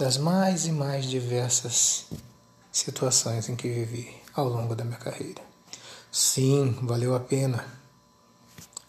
das 0.00 0.16
mais 0.16 0.64
e 0.64 0.72
mais 0.72 1.04
diversas 1.04 2.06
situações 2.72 3.50
em 3.50 3.54
que 3.54 3.68
vivi 3.68 4.10
ao 4.34 4.48
longo 4.48 4.74
da 4.74 4.82
minha 4.82 4.96
carreira. 4.96 5.42
Sim, 6.10 6.70
valeu 6.80 7.14
a 7.14 7.20
pena. 7.20 7.62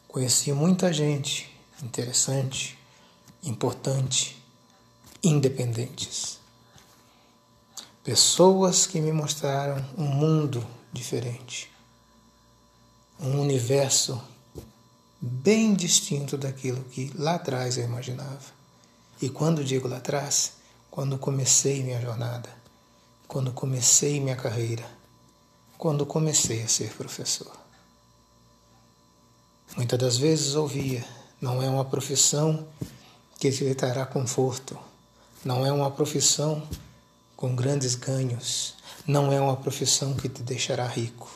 Conheci 0.07 0.53
muita 0.53 0.93
gente 0.93 1.53
interessante, 1.83 2.79
importante, 3.43 4.41
independentes. 5.21 6.39
Pessoas 8.05 8.87
que 8.87 9.01
me 9.01 9.11
mostraram 9.11 9.85
um 9.97 10.05
mundo 10.05 10.65
diferente, 10.93 11.69
um 13.19 13.41
universo 13.41 14.23
bem 15.19 15.73
distinto 15.73 16.37
daquilo 16.37 16.81
que 16.85 17.11
lá 17.15 17.35
atrás 17.35 17.77
eu 17.77 17.83
imaginava. 17.83 18.61
E 19.21 19.29
quando 19.29 19.61
digo 19.61 19.89
lá 19.89 19.97
atrás, 19.97 20.60
quando 20.91 21.17
comecei 21.17 21.81
minha 21.81 22.01
jornada, 22.01 22.49
quando 23.25 23.53
comecei 23.53 24.19
minha 24.19 24.35
carreira, 24.35 24.85
quando 25.77 26.05
comecei 26.05 26.61
a 26.61 26.67
ser 26.67 26.93
professor. 26.93 27.55
Muitas 29.77 29.97
das 29.97 30.17
vezes 30.17 30.53
ouvia: 30.53 31.03
não 31.39 31.63
é 31.63 31.69
uma 31.69 31.85
profissão 31.85 32.67
que 33.39 33.49
te 33.49 33.73
trará 33.73 34.05
conforto, 34.05 34.77
não 35.45 35.65
é 35.65 35.71
uma 35.71 35.89
profissão 35.89 36.67
com 37.37 37.55
grandes 37.55 37.95
ganhos, 37.95 38.75
não 39.07 39.31
é 39.31 39.39
uma 39.39 39.55
profissão 39.55 40.13
que 40.13 40.27
te 40.27 40.43
deixará 40.43 40.85
rico. 40.85 41.31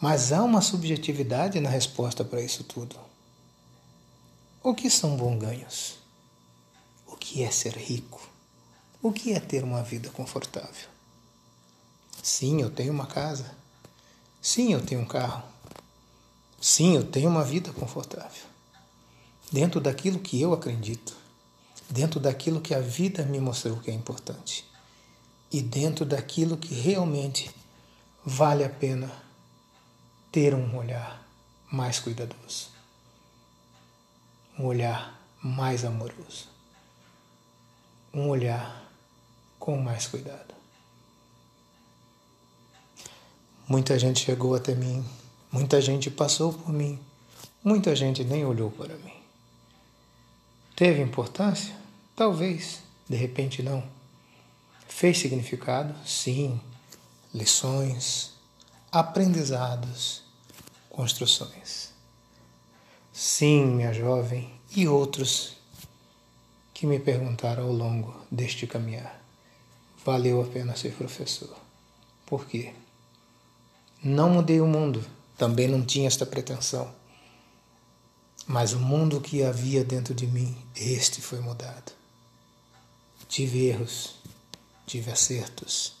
Mas 0.00 0.32
há 0.32 0.42
uma 0.42 0.62
subjetividade 0.62 1.60
na 1.60 1.68
resposta 1.68 2.24
para 2.24 2.40
isso 2.40 2.64
tudo. 2.64 2.96
O 4.62 4.74
que 4.74 4.88
são 4.88 5.14
bons 5.16 5.38
ganhos? 5.38 6.01
Que 7.24 7.44
é 7.44 7.52
ser 7.52 7.76
rico? 7.76 8.20
O 9.00 9.12
que 9.12 9.32
é 9.32 9.38
ter 9.38 9.62
uma 9.62 9.80
vida 9.80 10.10
confortável? 10.10 10.88
Sim, 12.20 12.60
eu 12.60 12.68
tenho 12.68 12.92
uma 12.92 13.06
casa. 13.06 13.54
Sim, 14.40 14.72
eu 14.72 14.84
tenho 14.84 15.00
um 15.00 15.06
carro. 15.06 15.40
Sim, 16.60 16.96
eu 16.96 17.08
tenho 17.08 17.30
uma 17.30 17.44
vida 17.44 17.72
confortável. 17.72 18.42
Dentro 19.52 19.80
daquilo 19.80 20.18
que 20.18 20.40
eu 20.40 20.52
acredito, 20.52 21.16
dentro 21.88 22.18
daquilo 22.18 22.60
que 22.60 22.74
a 22.74 22.80
vida 22.80 23.24
me 23.24 23.38
mostrou 23.40 23.76
que 23.78 23.92
é 23.92 23.94
importante 23.94 24.68
e 25.50 25.62
dentro 25.62 26.04
daquilo 26.04 26.56
que 26.56 26.74
realmente 26.74 27.52
vale 28.24 28.64
a 28.64 28.68
pena 28.68 29.08
ter 30.32 30.56
um 30.56 30.76
olhar 30.76 31.24
mais 31.70 32.00
cuidadoso, 32.00 32.70
um 34.58 34.64
olhar 34.64 35.22
mais 35.40 35.84
amoroso, 35.84 36.51
um 38.12 38.28
olhar 38.28 38.82
com 39.58 39.76
mais 39.76 40.06
cuidado. 40.06 40.54
Muita 43.66 43.98
gente 43.98 44.24
chegou 44.24 44.54
até 44.54 44.74
mim, 44.74 45.04
muita 45.50 45.80
gente 45.80 46.10
passou 46.10 46.52
por 46.52 46.72
mim, 46.72 46.98
muita 47.62 47.94
gente 47.96 48.24
nem 48.24 48.44
olhou 48.44 48.70
para 48.70 48.94
mim. 48.96 49.14
Teve 50.76 51.00
importância? 51.00 51.74
Talvez, 52.14 52.80
de 53.08 53.16
repente 53.16 53.62
não. 53.62 53.84
Fez 54.88 55.18
significado? 55.18 55.94
Sim. 56.06 56.60
Lições, 57.32 58.32
aprendizados, 58.90 60.22
construções. 60.90 61.92
Sim, 63.10 63.66
minha 63.66 63.92
jovem, 63.92 64.52
e 64.74 64.86
outros 64.86 65.56
que 66.82 66.86
me 66.88 66.98
perguntaram 66.98 67.62
ao 67.62 67.72
longo 67.72 68.12
deste 68.28 68.66
caminhar: 68.66 69.22
valeu 70.04 70.42
a 70.42 70.44
pena 70.44 70.74
ser 70.74 70.92
professor? 70.94 71.56
Por 72.26 72.44
quê? 72.44 72.74
Não 74.02 74.30
mudei 74.30 74.60
o 74.60 74.66
mundo, 74.66 75.00
também 75.38 75.68
não 75.68 75.86
tinha 75.86 76.08
esta 76.08 76.26
pretensão. 76.26 76.92
Mas 78.48 78.72
o 78.72 78.80
mundo 78.80 79.20
que 79.20 79.44
havia 79.44 79.84
dentro 79.84 80.12
de 80.12 80.26
mim, 80.26 80.56
este 80.74 81.20
foi 81.22 81.38
mudado. 81.38 81.92
Tive 83.28 83.66
erros, 83.68 84.16
tive 84.84 85.12
acertos, 85.12 85.92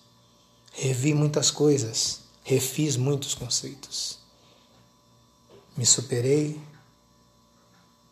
revi 0.72 1.14
muitas 1.14 1.48
coisas, 1.48 2.22
refiz 2.42 2.96
muitos 2.96 3.36
conceitos 3.36 4.18
me 5.76 5.86
superei, 5.86 6.60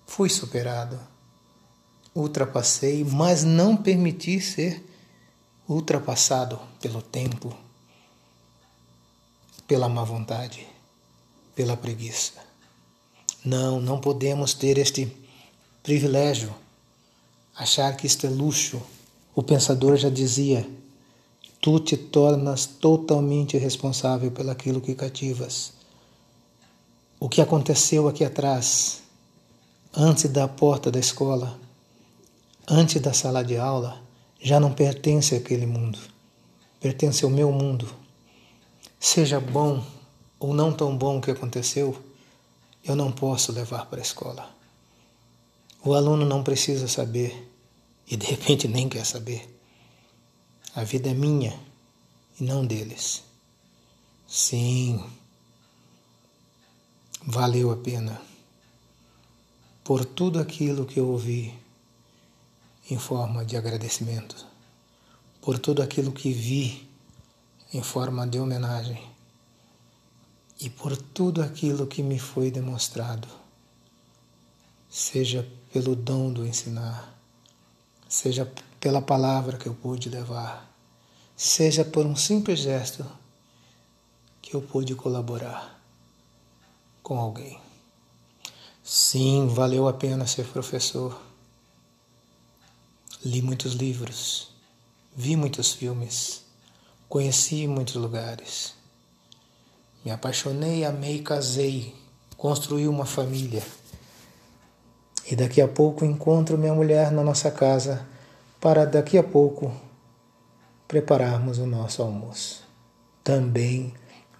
fui 0.06 0.30
superado, 0.30 0.98
ultrapassei, 2.14 3.04
mas 3.04 3.44
não 3.44 3.76
permiti 3.76 4.40
ser 4.40 4.84
ultrapassado 5.68 6.58
pelo 6.80 7.00
tempo, 7.00 7.54
pela 9.66 9.88
má 9.88 10.02
vontade, 10.04 10.66
pela 11.54 11.76
preguiça. 11.76 12.32
Não, 13.44 13.80
não 13.80 14.00
podemos 14.00 14.54
ter 14.54 14.76
este 14.78 15.16
privilégio, 15.82 16.54
achar 17.56 17.96
que 17.96 18.06
isto 18.06 18.26
é 18.26 18.30
luxo. 18.30 18.82
O 19.34 19.42
pensador 19.42 19.96
já 19.96 20.10
dizia: 20.10 20.68
tu 21.60 21.78
te 21.78 21.96
tornas 21.96 22.66
totalmente 22.66 23.56
responsável 23.56 24.30
pelaquilo 24.30 24.80
que 24.80 24.94
cativas 24.94 25.80
o 27.20 27.28
que 27.28 27.42
aconteceu 27.42 28.08
aqui 28.08 28.24
atrás, 28.24 29.02
antes 29.94 30.24
da 30.30 30.48
porta 30.48 30.90
da 30.90 30.98
escola, 30.98 31.58
antes 32.70 33.02
da 33.02 33.12
sala 33.12 33.42
de 33.44 33.56
aula, 33.56 34.00
já 34.40 34.60
não 34.60 34.72
pertence 34.72 35.34
àquele 35.34 35.66
mundo, 35.66 35.98
pertence 36.78 37.24
ao 37.24 37.30
meu 37.30 37.50
mundo. 37.50 37.92
Seja 38.98 39.40
bom 39.40 39.84
ou 40.38 40.54
não 40.54 40.72
tão 40.72 40.96
bom 40.96 41.18
o 41.18 41.20
que 41.20 41.30
aconteceu, 41.30 42.00
eu 42.84 42.94
não 42.94 43.10
posso 43.10 43.52
levar 43.52 43.86
para 43.86 43.98
a 43.98 44.02
escola. 44.02 44.48
O 45.84 45.94
aluno 45.94 46.24
não 46.24 46.42
precisa 46.42 46.86
saber 46.86 47.50
e 48.06 48.16
de 48.16 48.26
repente 48.26 48.68
nem 48.68 48.88
quer 48.88 49.04
saber. 49.04 49.58
A 50.74 50.84
vida 50.84 51.10
é 51.10 51.14
minha 51.14 51.58
e 52.38 52.44
não 52.44 52.64
deles. 52.64 53.22
Sim 54.26 55.02
valeu 57.22 57.70
a 57.70 57.76
pena 57.76 58.20
por 59.84 60.04
tudo 60.04 60.38
aquilo 60.38 60.86
que 60.86 60.98
eu 60.98 61.08
ouvi 61.08 61.54
em 62.90 62.98
forma 62.98 63.44
de 63.44 63.56
agradecimento, 63.56 64.44
por 65.40 65.58
tudo 65.58 65.80
aquilo 65.80 66.10
que 66.10 66.32
vi 66.32 66.90
em 67.72 67.82
forma 67.82 68.26
de 68.26 68.38
homenagem 68.40 69.00
e 70.60 70.68
por 70.68 70.96
tudo 70.96 71.40
aquilo 71.40 71.86
que 71.86 72.02
me 72.02 72.18
foi 72.18 72.50
demonstrado, 72.50 73.28
seja 74.88 75.48
pelo 75.72 75.94
dom 75.94 76.32
do 76.32 76.44
ensinar, 76.44 77.16
seja 78.08 78.52
pela 78.80 79.00
palavra 79.00 79.56
que 79.56 79.68
eu 79.68 79.74
pude 79.74 80.08
levar, 80.08 80.68
seja 81.36 81.84
por 81.84 82.04
um 82.04 82.16
simples 82.16 82.58
gesto 82.58 83.06
que 84.42 84.54
eu 84.54 84.60
pude 84.60 84.96
colaborar 84.96 85.80
com 87.02 87.18
alguém. 87.18 87.60
Sim, 88.82 89.46
valeu 89.46 89.86
a 89.86 89.92
pena 89.92 90.26
ser 90.26 90.46
professor. 90.46 91.29
Li 93.22 93.42
muitos 93.42 93.74
livros, 93.74 94.48
vi 95.14 95.36
muitos 95.36 95.74
filmes, 95.74 96.42
conheci 97.06 97.68
muitos 97.68 97.96
lugares. 97.96 98.72
Me 100.02 100.10
apaixonei, 100.10 100.86
amei, 100.86 101.20
casei, 101.20 101.94
construí 102.38 102.88
uma 102.88 103.04
família. 103.04 103.62
E 105.30 105.36
daqui 105.36 105.60
a 105.60 105.68
pouco 105.68 106.02
encontro 106.02 106.56
minha 106.56 106.72
mulher 106.72 107.12
na 107.12 107.22
nossa 107.22 107.50
casa 107.50 108.06
para 108.58 108.86
daqui 108.86 109.18
a 109.18 109.22
pouco 109.22 109.70
prepararmos 110.88 111.58
o 111.58 111.66
nosso 111.66 112.00
almoço. 112.00 112.66
Também 113.22 113.92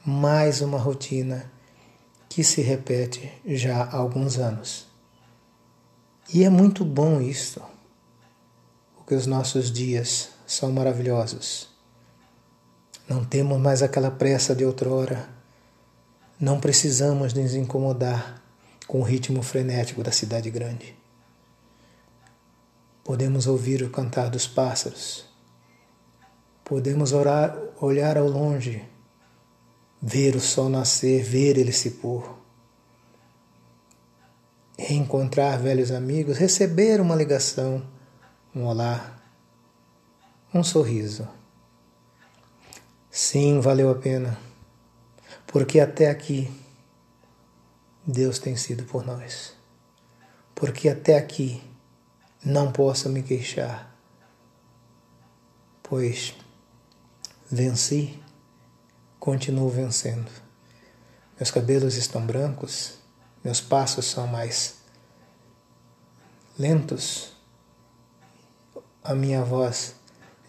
mais 0.03 0.63
uma 0.63 0.79
rotina 0.79 1.53
que 2.31 2.43
se 2.43 2.63
repete 2.63 3.31
já 3.45 3.83
há 3.83 3.97
alguns 3.97 4.39
anos. 4.39 4.87
E 6.33 6.45
é 6.45 6.49
muito 6.49 6.83
bom 6.83 7.21
isto, 7.21 7.63
porque 9.11 9.19
os 9.19 9.27
nossos 9.27 9.73
dias 9.73 10.29
são 10.47 10.71
maravilhosos. 10.71 11.69
Não 13.09 13.25
temos 13.25 13.59
mais 13.59 13.83
aquela 13.83 14.09
pressa 14.09 14.55
de 14.55 14.65
outrora, 14.65 15.29
não 16.39 16.61
precisamos 16.61 17.35
nos 17.35 17.53
incomodar 17.57 18.41
com 18.87 19.01
o 19.01 19.03
ritmo 19.03 19.43
frenético 19.43 20.05
da 20.05 20.13
cidade 20.13 20.49
grande. 20.49 20.97
Podemos 23.03 23.49
ouvir 23.49 23.83
o 23.83 23.91
cantar 23.91 24.31
dos 24.31 24.47
pássaros, 24.47 25.25
podemos 26.63 27.13
orar, 27.13 27.59
olhar 27.81 28.17
ao 28.17 28.29
longe 28.29 28.85
ver 30.01 30.37
o 30.37 30.41
sol 30.41 30.69
nascer, 30.69 31.25
ver 31.25 31.59
ele 31.59 31.73
se 31.73 31.91
pôr, 31.91 32.39
reencontrar 34.79 35.61
velhos 35.61 35.91
amigos, 35.91 36.39
receber 36.39 37.01
uma 37.01 37.17
ligação, 37.17 37.83
um 38.55 38.67
olá, 38.67 39.19
um 40.53 40.63
sorriso. 40.65 41.29
Sim, 43.11 43.61
valeu 43.61 43.91
a 43.91 43.95
pena, 43.95 44.39
porque 45.47 45.79
até 45.79 46.11
aqui 46.11 46.51
Deus 48.07 48.39
tem 48.39 48.57
sido 48.57 48.85
por 48.85 49.05
nós. 49.05 49.55
Porque 50.55 50.89
até 50.89 51.17
aqui 51.17 51.63
não 52.45 52.73
posso 52.73 53.09
me 53.09 53.23
queixar, 53.23 53.95
pois 55.83 56.35
venci 57.51 58.21
continuo 59.19 59.69
vencendo. 59.69 60.31
Meus 61.39 61.51
cabelos 61.51 61.97
estão 61.97 62.27
brancos, 62.27 62.99
meus 63.43 63.61
passos 63.61 64.07
são 64.07 64.27
mais 64.27 64.77
lentos, 66.59 67.30
a 69.03 69.15
minha 69.15 69.43
voz 69.43 69.95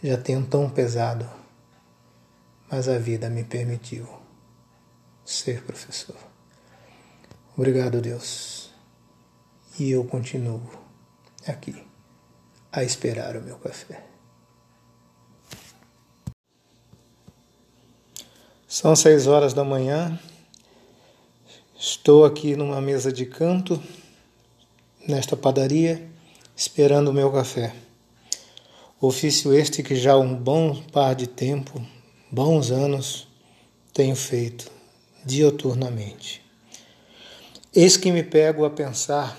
já 0.04 0.18
tem 0.18 0.36
um 0.36 0.46
tom 0.46 0.70
pesado, 0.70 1.30
mas 2.70 2.88
a 2.88 2.98
vida 2.98 3.30
me 3.30 3.44
permitiu 3.44 4.08
ser 5.24 5.64
professor. 5.64 6.16
Obrigado, 7.56 8.02
Deus. 8.02 8.72
E 9.80 9.92
eu 9.92 10.04
continuo 10.04 10.62
aqui 11.48 11.86
a 12.72 12.84
esperar 12.84 13.36
o 13.38 13.42
meu 13.42 13.58
café. 13.58 14.04
São 18.68 18.96
seis 18.96 19.28
horas 19.28 19.54
da 19.54 19.64
manhã. 19.64 20.20
Estou 21.78 22.26
aqui 22.26 22.56
numa 22.56 22.80
mesa 22.80 23.12
de 23.12 23.26
canto, 23.26 23.82
nesta 25.08 25.36
padaria, 25.36 26.10
esperando 26.56 27.10
o 27.10 27.14
meu 27.14 27.32
café. 27.32 27.76
Ofício 29.04 29.52
este 29.52 29.82
que 29.82 29.96
já 29.96 30.16
um 30.16 30.36
bom 30.36 30.80
par 30.92 31.16
de 31.16 31.26
tempo, 31.26 31.84
bons 32.30 32.70
anos, 32.70 33.28
tenho 33.92 34.16
feito 34.16 34.72
dioturnamente. 35.26 36.40
Eis 37.76 37.98
que 37.98 38.12
me 38.12 38.22
pego 38.22 38.64
a 38.64 38.70
pensar 38.70 39.36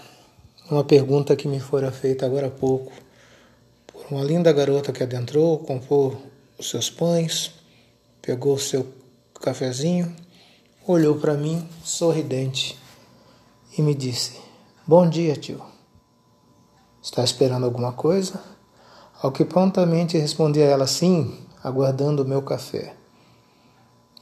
uma 0.69 0.83
pergunta 0.83 1.37
que 1.37 1.47
me 1.47 1.61
fora 1.61 1.93
feita 1.93 2.27
agora 2.27 2.49
há 2.49 2.51
pouco 2.51 2.91
por 3.87 4.05
uma 4.11 4.25
linda 4.25 4.53
garota 4.53 4.93
que 4.93 5.05
adentrou, 5.05 5.61
comprou 5.61 6.21
os 6.59 6.69
seus 6.69 6.91
pães, 6.91 7.53
pegou 8.21 8.55
o 8.55 8.59
seu 8.59 8.85
cafezinho, 9.41 10.13
olhou 10.85 11.21
para 11.21 11.35
mim, 11.35 11.69
sorridente, 11.85 12.77
e 13.79 13.81
me 13.81 13.95
disse: 13.95 14.41
Bom 14.85 15.09
dia, 15.09 15.37
tio. 15.37 15.63
Está 17.01 17.23
esperando 17.23 17.65
alguma 17.65 17.93
coisa? 17.93 18.52
Ao 19.23 19.31
que 19.31 19.45
prontamente 19.45 20.19
respondi 20.19 20.61
a 20.61 20.65
ela 20.67 20.85
sim, 20.85 21.39
aguardando 21.63 22.25
o 22.25 22.29
meu 22.29 22.43
café. 22.43 22.97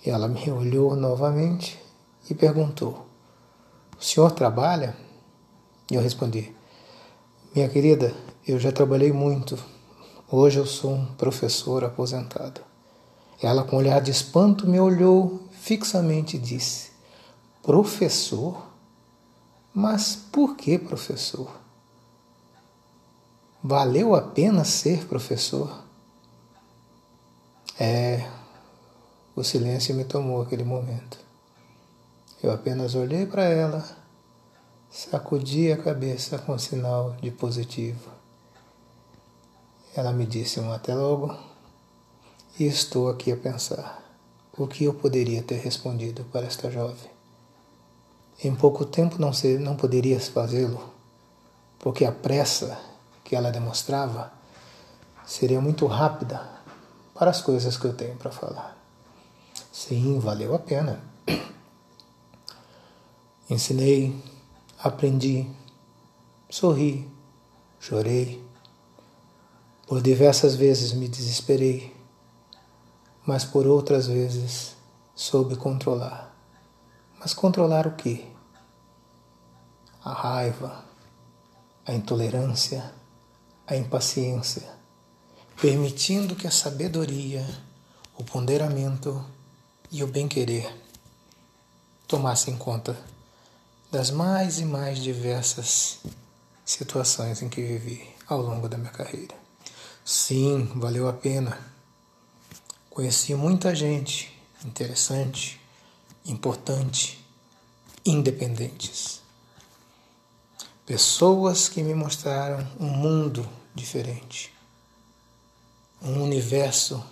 E 0.05 0.11
ela 0.11 0.29
me 0.29 0.49
olhou 0.53 0.95
novamente 0.95 1.81
e 2.29 2.35
perguntou: 2.35 3.07
O 3.99 4.05
senhor 4.05 4.31
trabalha? 4.33 4.95
E 5.91 5.95
eu 5.95 6.03
respondi: 6.03 6.55
Minha 7.55 7.67
querida, 7.71 8.15
eu 8.47 8.59
já 8.59 8.71
trabalhei 8.71 9.11
muito. 9.11 9.59
Hoje 10.31 10.59
eu 10.59 10.67
sou 10.67 10.93
um 10.93 11.07
professor 11.15 11.83
aposentado. 11.83 12.61
Ela, 13.43 13.65
com 13.65 13.77
um 13.77 13.79
olhar 13.79 14.03
de 14.03 14.11
espanto, 14.11 14.69
me 14.69 14.79
olhou 14.79 15.41
fixamente 15.51 16.37
e 16.37 16.39
disse: 16.39 16.91
Professor? 17.63 18.67
Mas 19.73 20.15
por 20.15 20.57
que 20.57 20.79
professor? 20.79 21.51
Valeu 23.63 24.15
a 24.15 24.23
pena 24.23 24.65
ser 24.65 25.07
professor? 25.07 25.85
É, 27.79 28.27
o 29.37 29.45
silêncio 29.45 29.95
me 29.95 30.03
tomou 30.03 30.41
aquele 30.41 30.65
momento. 30.65 31.19
Eu 32.43 32.51
apenas 32.53 32.95
olhei 32.95 33.27
para 33.27 33.45
ela, 33.45 33.87
sacudi 34.91 35.71
a 35.71 35.77
cabeça 35.77 36.39
com 36.39 36.57
sinal 36.57 37.13
de 37.21 37.31
positivo. 37.31 38.11
Ela 39.95 40.11
me 40.11 40.25
disse 40.25 40.59
um 40.59 40.73
até 40.73 40.95
logo 40.95 41.37
e 42.59 42.65
estou 42.65 43.11
aqui 43.11 43.31
a 43.31 43.37
pensar 43.37 44.03
o 44.57 44.67
que 44.67 44.85
eu 44.85 44.95
poderia 44.95 45.43
ter 45.43 45.59
respondido 45.59 46.25
para 46.33 46.47
esta 46.47 46.71
jovem. 46.71 47.11
Em 48.43 48.55
pouco 48.55 48.87
tempo 48.87 49.21
não, 49.21 49.33
não 49.61 49.77
poderias 49.77 50.29
fazê-lo, 50.29 50.83
porque 51.79 52.07
a 52.07 52.13
pressa 52.13 52.89
que 53.31 53.37
ela 53.37 53.53
demonstrava 53.53 54.33
seria 55.25 55.61
muito 55.61 55.87
rápida 55.87 56.51
para 57.15 57.31
as 57.31 57.41
coisas 57.41 57.77
que 57.77 57.85
eu 57.85 57.95
tenho 57.95 58.17
para 58.17 58.33
falar. 58.33 58.77
Sim, 59.71 60.19
valeu 60.19 60.53
a 60.53 60.59
pena. 60.59 61.01
Ensinei, 63.49 64.21
aprendi, 64.83 65.49
sorri, 66.51 67.09
chorei. 67.79 68.45
Por 69.87 70.03
diversas 70.03 70.57
vezes 70.57 70.93
me 70.93 71.07
desesperei, 71.07 71.97
mas 73.25 73.45
por 73.45 73.65
outras 73.65 74.09
vezes 74.09 74.75
soube 75.15 75.55
controlar. 75.55 76.35
Mas 77.21 77.33
controlar 77.33 77.87
o 77.87 77.93
quê? 77.93 78.27
A 80.03 80.13
raiva, 80.13 80.85
a 81.87 81.93
intolerância, 81.93 82.99
a 83.71 83.77
impaciência, 83.77 84.69
permitindo 85.61 86.35
que 86.35 86.49
a 86.49 86.51
sabedoria, 86.51 87.47
o 88.19 88.25
ponderamento 88.25 89.25
e 89.93 90.03
o 90.03 90.09
bem-querer 90.09 90.75
tomassem 92.09 92.57
conta 92.57 92.99
das 93.89 94.11
mais 94.11 94.59
e 94.59 94.65
mais 94.65 94.99
diversas 94.99 96.01
situações 96.65 97.43
em 97.43 97.49
que 97.49 97.63
vivi 97.63 98.09
ao 98.27 98.43
longo 98.43 98.69
da 98.69 98.77
minha 98.77 98.91
carreira. 98.91 99.37
Sim, 100.05 100.65
valeu 100.75 101.09
a 101.09 101.13
pena. 101.13 101.57
Conheci 102.91 103.37
muita 103.37 103.73
gente 103.73 104.37
interessante, 104.65 105.61
importante, 106.27 107.25
independentes. 108.05 109.21
Pessoas 110.85 111.69
que 111.69 111.85
me 111.85 111.95
mostraram 111.95 112.67
um 112.81 112.89
mundo 112.89 113.49
diferente. 113.75 114.53
Um 116.03 116.23
universo 116.23 117.05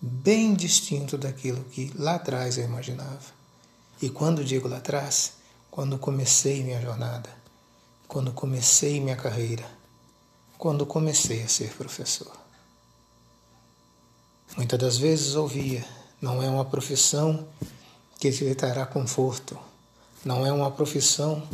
bem 0.00 0.54
distinto 0.54 1.18
daquilo 1.18 1.64
que 1.64 1.92
lá 1.96 2.14
atrás 2.14 2.58
eu 2.58 2.64
imaginava. 2.64 3.38
E 4.00 4.08
quando 4.08 4.44
digo 4.44 4.68
lá 4.68 4.78
atrás, 4.78 5.32
quando 5.70 5.98
comecei 5.98 6.62
minha 6.62 6.80
jornada, 6.80 7.28
quando 8.06 8.32
comecei 8.32 9.00
minha 9.00 9.16
carreira, 9.16 9.68
quando 10.56 10.86
comecei 10.86 11.42
a 11.42 11.48
ser 11.48 11.72
professor. 11.74 12.32
Muitas 14.56 14.78
das 14.78 14.96
vezes 14.96 15.34
ouvia: 15.34 15.84
não 16.20 16.42
é 16.42 16.48
uma 16.48 16.64
profissão 16.64 17.46
que 18.18 18.30
te 18.30 18.54
trará 18.54 18.86
conforto, 18.86 19.58
não 20.24 20.46
é 20.46 20.52
uma 20.52 20.70
profissão 20.70 21.46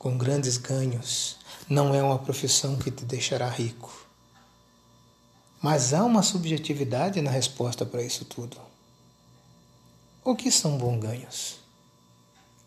com 0.00 0.16
grandes 0.16 0.56
ganhos, 0.56 1.36
não 1.68 1.94
é 1.94 2.02
uma 2.02 2.18
profissão 2.18 2.74
que 2.78 2.90
te 2.90 3.04
deixará 3.04 3.46
rico. 3.50 3.94
Mas 5.60 5.92
há 5.92 6.02
uma 6.02 6.22
subjetividade 6.22 7.20
na 7.20 7.30
resposta 7.30 7.84
para 7.84 8.02
isso 8.02 8.24
tudo. 8.24 8.56
O 10.24 10.34
que 10.34 10.50
são 10.50 10.78
bons 10.78 11.00
ganhos? 11.00 11.58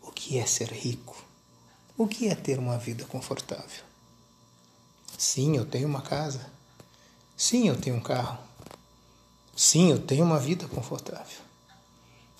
O 0.00 0.12
que 0.12 0.38
é 0.38 0.46
ser 0.46 0.68
rico? 0.70 1.16
O 1.98 2.06
que 2.06 2.28
é 2.28 2.36
ter 2.36 2.56
uma 2.56 2.78
vida 2.78 3.04
confortável? 3.04 3.82
Sim, 5.18 5.56
eu 5.56 5.66
tenho 5.66 5.88
uma 5.88 6.02
casa. 6.02 6.48
Sim, 7.36 7.66
eu 7.66 7.76
tenho 7.80 7.96
um 7.96 8.00
carro. 8.00 8.38
Sim, 9.56 9.90
eu 9.90 9.98
tenho 9.98 10.24
uma 10.24 10.38
vida 10.38 10.68
confortável. 10.68 11.40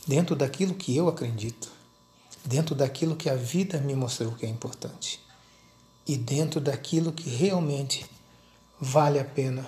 Dentro 0.06 0.36
daquilo 0.36 0.72
que 0.72 0.94
eu 0.96 1.08
acredito. 1.08 1.73
Dentro 2.44 2.74
daquilo 2.74 3.16
que 3.16 3.30
a 3.30 3.34
vida 3.34 3.78
me 3.78 3.94
mostrou 3.94 4.32
que 4.32 4.44
é 4.44 4.48
importante 4.48 5.20
e 6.06 6.16
dentro 6.16 6.60
daquilo 6.60 7.12
que 7.12 7.30
realmente 7.30 8.04
vale 8.78 9.18
a 9.18 9.24
pena 9.24 9.66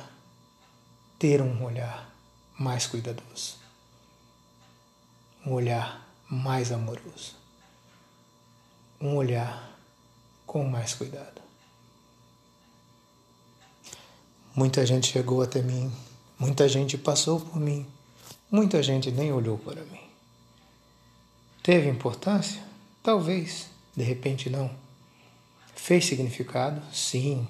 ter 1.19 1.41
um 1.41 1.65
olhar 1.65 2.15
mais 2.59 2.87
cuidadoso, 2.87 3.57
um 5.45 5.53
olhar 5.53 6.07
mais 6.29 6.71
amoroso, 6.71 7.35
um 9.01 9.17
olhar 9.17 9.71
com 10.47 10.65
mais 10.65 10.95
cuidado. 10.95 11.41
Muita 14.55 14.85
gente 14.85 15.13
chegou 15.13 15.43
até 15.43 15.63
mim, 15.63 15.93
muita 16.39 16.69
gente 16.69 16.99
passou 16.99 17.41
por 17.41 17.57
mim, 17.57 17.87
muita 18.51 18.83
gente 18.83 19.11
nem 19.11 19.33
olhou 19.33 19.59
para 19.59 19.83
mim. 19.85 20.01
Teve 21.63 21.89
importância? 21.89 22.66
Talvez, 23.07 23.69
de 23.97 24.03
repente 24.03 24.51
não 24.51 24.69
Fez 25.77 26.07
significado? 26.07 26.83
Sim. 26.93 27.47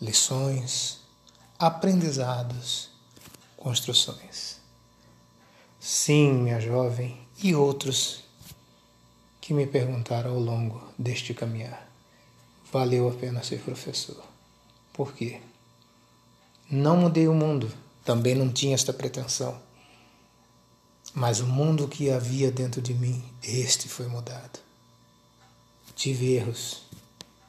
Lições, 0.00 1.00
aprendizados, 1.58 2.90
construções. 3.56 4.58
Sim, 5.80 6.34
minha 6.34 6.60
jovem, 6.60 7.18
e 7.42 7.52
outros 7.52 8.22
que 9.40 9.52
me 9.52 9.66
perguntaram 9.66 10.30
ao 10.30 10.38
longo 10.38 10.80
deste 10.96 11.34
caminhar. 11.34 11.90
Valeu 12.72 13.08
a 13.08 13.12
pena 13.12 13.42
ser 13.42 13.58
professor. 13.62 14.22
Por 14.92 15.12
quê? 15.14 15.40
Não 16.70 16.96
mudei 16.96 17.26
o 17.26 17.34
mundo, 17.34 17.72
também 18.04 18.36
não 18.36 18.52
tinha 18.52 18.76
esta 18.76 18.92
pretensão. 18.92 19.60
Mas 21.12 21.40
o 21.40 21.46
mundo 21.48 21.88
que 21.88 22.08
havia 22.08 22.52
dentro 22.52 22.80
de 22.80 22.94
mim, 22.94 23.24
este 23.42 23.88
foi 23.88 24.06
mudado. 24.06 24.65
Tive 25.96 26.34
erros, 26.34 26.82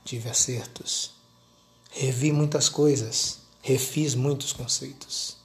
tive 0.04 0.30
acertos, 0.30 1.12
revi 1.92 2.32
muitas 2.32 2.70
coisas, 2.70 3.40
refiz 3.62 4.16
muitos 4.16 4.54
conceitos. 4.54 5.38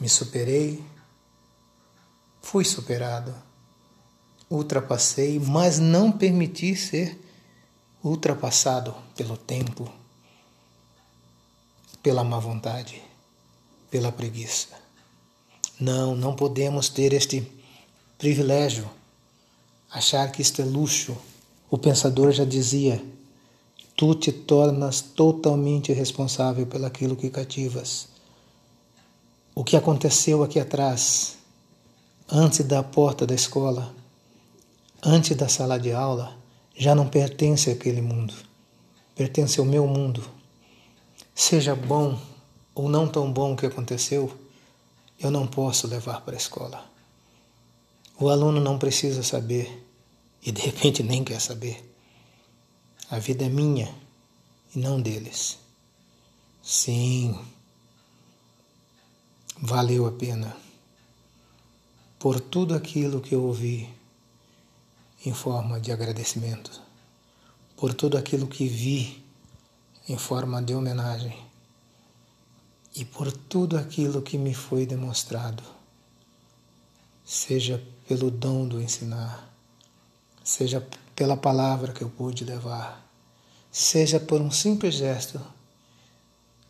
Me 0.00 0.08
superei, 0.08 0.82
fui 2.40 2.64
superado, 2.64 3.34
ultrapassei, 4.50 5.38
mas 5.38 5.78
não 5.78 6.10
permiti 6.10 6.74
ser 6.74 7.18
ultrapassado 8.02 8.94
pelo 9.14 9.36
tempo, 9.36 9.92
pela 12.02 12.24
má 12.24 12.38
vontade, 12.38 13.00
pela 13.90 14.10
preguiça. 14.10 14.68
Não, 15.78 16.16
não 16.16 16.34
podemos 16.34 16.88
ter 16.88 17.12
este 17.12 17.46
privilégio, 18.18 18.88
achar 19.90 20.32
que 20.32 20.40
isto 20.42 20.62
é 20.62 20.64
luxo. 20.64 21.16
O 21.72 21.78
pensador 21.78 22.32
já 22.32 22.44
dizia: 22.44 23.02
tu 23.96 24.14
te 24.14 24.30
tornas 24.30 25.00
totalmente 25.00 25.90
responsável 25.90 26.66
pelaquilo 26.66 27.16
que 27.16 27.30
cativas. 27.30 28.08
O 29.54 29.64
que 29.64 29.74
aconteceu 29.74 30.42
aqui 30.42 30.60
atrás, 30.60 31.38
antes 32.30 32.62
da 32.66 32.82
porta 32.82 33.26
da 33.26 33.34
escola, 33.34 33.90
antes 35.02 35.34
da 35.34 35.48
sala 35.48 35.78
de 35.78 35.92
aula, 35.92 36.36
já 36.76 36.94
não 36.94 37.08
pertence 37.08 37.70
àquele 37.70 38.02
mundo, 38.02 38.34
pertence 39.16 39.58
ao 39.58 39.64
meu 39.64 39.86
mundo. 39.86 40.22
Seja 41.34 41.74
bom 41.74 42.20
ou 42.74 42.86
não 42.86 43.08
tão 43.08 43.32
bom 43.32 43.54
o 43.54 43.56
que 43.56 43.64
aconteceu, 43.64 44.30
eu 45.18 45.30
não 45.30 45.46
posso 45.46 45.86
levar 45.86 46.20
para 46.20 46.34
a 46.34 46.36
escola. 46.36 46.84
O 48.20 48.28
aluno 48.28 48.60
não 48.60 48.78
precisa 48.78 49.22
saber 49.22 49.82
e 50.42 50.50
de 50.50 50.60
repente 50.60 51.02
nem 51.02 51.22
quer 51.22 51.40
saber. 51.40 51.88
A 53.10 53.18
vida 53.18 53.44
é 53.44 53.48
minha 53.48 53.94
e 54.74 54.78
não 54.78 55.00
deles. 55.00 55.58
Sim, 56.62 57.38
valeu 59.60 60.06
a 60.06 60.12
pena 60.12 60.56
por 62.18 62.40
tudo 62.40 62.74
aquilo 62.74 63.20
que 63.20 63.34
eu 63.34 63.42
ouvi 63.42 63.88
em 65.24 65.34
forma 65.34 65.80
de 65.80 65.92
agradecimento, 65.92 66.80
por 67.76 67.94
tudo 67.94 68.16
aquilo 68.16 68.46
que 68.46 68.66
vi 68.66 69.24
em 70.08 70.16
forma 70.16 70.62
de 70.62 70.74
homenagem 70.74 71.36
e 72.94 73.04
por 73.04 73.30
tudo 73.32 73.76
aquilo 73.76 74.22
que 74.22 74.36
me 74.36 74.54
foi 74.54 74.86
demonstrado, 74.86 75.62
seja 77.24 77.82
pelo 78.06 78.30
dom 78.30 78.66
do 78.66 78.80
ensinar, 78.80 79.51
seja 80.44 80.86
pela 81.14 81.36
palavra 81.36 81.92
que 81.92 82.02
eu 82.02 82.10
pude 82.10 82.44
levar, 82.44 83.04
seja 83.70 84.18
por 84.18 84.40
um 84.40 84.50
simples 84.50 84.94
gesto 84.94 85.40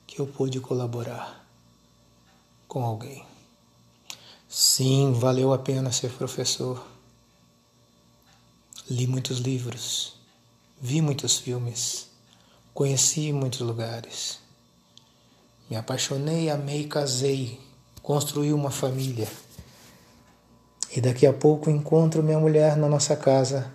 que 0.06 0.20
eu 0.20 0.26
pude 0.26 0.60
colaborar 0.60 1.44
com 2.68 2.84
alguém. 2.84 3.24
Sim, 4.48 5.12
valeu 5.12 5.52
a 5.52 5.58
pena 5.58 5.90
ser 5.90 6.12
professor 6.12 6.92
Li 8.90 9.06
muitos 9.06 9.38
livros, 9.38 10.14
vi 10.78 11.00
muitos 11.00 11.38
filmes, 11.38 12.08
conheci 12.74 13.32
muitos 13.32 13.60
lugares. 13.60 14.38
Me 15.70 15.76
apaixonei, 15.76 16.50
amei, 16.50 16.86
casei, 16.86 17.60
construí 18.02 18.52
uma 18.52 18.70
família. 18.70 19.30
E 20.94 21.00
daqui 21.00 21.26
a 21.26 21.32
pouco 21.32 21.70
encontro 21.70 22.22
minha 22.22 22.38
mulher 22.38 22.76
na 22.76 22.86
nossa 22.86 23.16
casa 23.16 23.70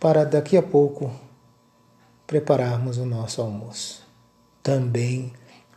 para 0.00 0.24
daqui 0.24 0.56
a 0.56 0.62
pouco 0.62 1.12
prepararmos 2.26 2.98
o 2.98 3.06
nosso 3.06 3.40
almoço. 3.40 4.02
Também 4.62 5.32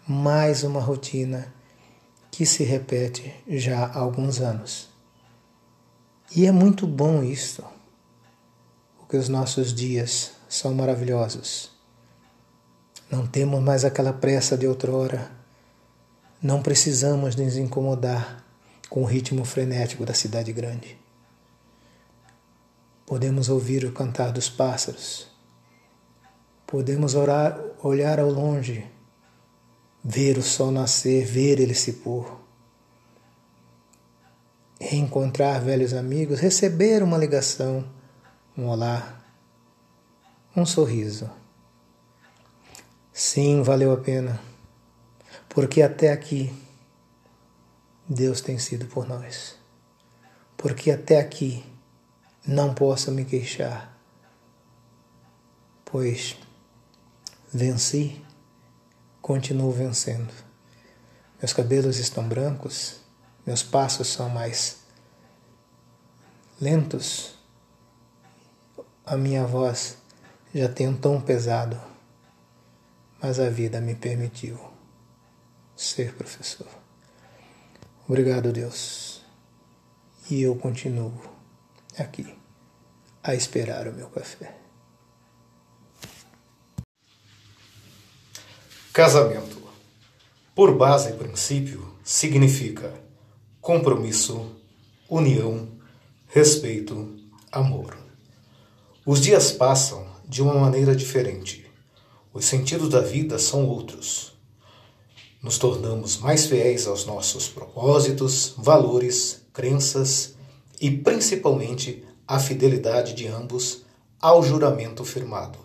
mais 0.07 0.63
uma 0.63 0.81
rotina 0.81 1.53
que 2.31 2.43
se 2.45 2.63
repete 2.63 3.31
já 3.47 3.85
há 3.85 3.99
alguns 3.99 4.39
anos. 4.39 4.89
E 6.35 6.47
é 6.47 6.51
muito 6.51 6.87
bom 6.87 7.23
isso 7.23 7.63
porque 8.97 9.17
os 9.17 9.29
nossos 9.29 9.73
dias 9.73 10.31
são 10.47 10.73
maravilhosos. 10.73 11.71
Não 13.09 13.25
temos 13.25 13.61
mais 13.61 13.83
aquela 13.83 14.13
pressa 14.13 14.55
de 14.55 14.67
outrora. 14.67 15.31
Não 16.41 16.61
precisamos 16.61 17.35
nos 17.35 17.57
incomodar 17.57 18.43
com 18.89 19.03
o 19.03 19.05
ritmo 19.05 19.45
frenético 19.45 20.05
da 20.05 20.13
cidade 20.13 20.51
grande. 20.51 20.97
Podemos 23.05 23.49
ouvir 23.49 23.85
o 23.85 23.91
cantar 23.91 24.31
dos 24.31 24.49
pássaros. 24.49 25.27
Podemos 26.65 27.15
orar, 27.15 27.59
olhar 27.81 28.19
ao 28.19 28.29
longe, 28.29 28.85
ver 30.03 30.37
o 30.37 30.43
sol 30.43 30.71
nascer, 30.71 31.25
ver 31.25 31.59
ele 31.59 31.73
se 31.73 31.93
pôr. 31.93 32.39
Reencontrar 34.79 35.61
velhos 35.61 35.93
amigos, 35.93 36.39
receber 36.39 37.03
uma 37.03 37.17
ligação 37.17 37.85
um 38.59 38.67
olá, 38.67 39.21
um 40.53 40.65
sorriso. 40.65 41.29
Sim, 43.13 43.61
valeu 43.61 43.93
a 43.93 43.97
pena, 43.97 44.39
porque 45.47 45.81
até 45.81 46.11
aqui 46.11 46.53
Deus 48.09 48.41
tem 48.41 48.57
sido 48.57 48.87
por 48.87 49.07
nós. 49.07 49.55
Porque 50.57 50.89
até 50.89 51.19
aqui 51.19 51.63
não 52.45 52.73
posso 52.73 53.11
me 53.11 53.23
queixar, 53.23 53.95
pois 55.85 56.35
venci, 57.53 58.21
continuo 59.21 59.71
vencendo. 59.71 60.33
Meus 61.39 61.53
cabelos 61.53 61.97
estão 61.97 62.27
brancos, 62.27 63.01
meus 63.45 63.63
passos 63.63 64.07
são 64.07 64.27
mais 64.27 64.79
lentos 66.59 67.39
a 69.09 69.17
minha 69.17 69.43
voz 69.43 69.97
já 70.53 70.69
tem 70.69 70.87
um 70.87 70.95
tom 70.95 71.19
pesado, 71.19 71.81
mas 73.19 73.39
a 73.39 73.49
vida 73.49 73.81
me 73.81 73.95
permitiu 73.95 74.59
ser 75.75 76.13
professor. 76.13 76.78
Obrigado, 78.09 78.51
Deus. 78.51 79.21
E 80.31 80.41
eu 80.41 80.55
continuo 80.55 81.13
aqui 81.95 82.25
a 83.21 83.35
esperar 83.35 83.87
o 83.87 83.93
meu 83.93 84.09
café. 84.09 84.57
Casamento, 88.91 89.61
por 90.55 90.75
base 90.75 91.11
e 91.11 91.13
princípio, 91.13 91.93
significa 92.03 92.91
compromisso, 93.61 94.55
união, 95.07 95.69
respeito, 96.29 97.15
amor. 97.51 97.95
Os 99.05 99.21
dias 99.21 99.51
passam 99.51 100.03
de 100.27 100.41
uma 100.41 100.55
maneira 100.55 100.95
diferente. 100.95 101.71
Os 102.33 102.45
sentidos 102.45 102.89
da 102.89 103.01
vida 103.01 103.37
são 103.37 103.67
outros. 103.67 104.38
Nos 105.41 105.57
tornamos 105.57 106.17
mais 106.17 106.45
fiéis 106.47 106.85
aos 106.85 107.05
nossos 107.05 107.47
propósitos, 107.47 108.53
valores, 108.57 109.41
crenças 109.53 110.35
e 110.81 110.91
principalmente 110.91 112.03
a 112.27 112.39
fidelidade 112.39 113.13
de 113.13 113.25
ambos 113.27 113.83
ao 114.19 114.43
juramento 114.43 115.05
firmado. 115.05 115.57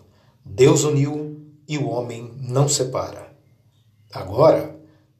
Deus 0.45 0.85
uniu 0.85 1.41
e 1.67 1.77
o 1.77 1.89
homem 1.89 2.33
não 2.39 2.69
separa. 2.69 3.35
Agora, 4.13 4.79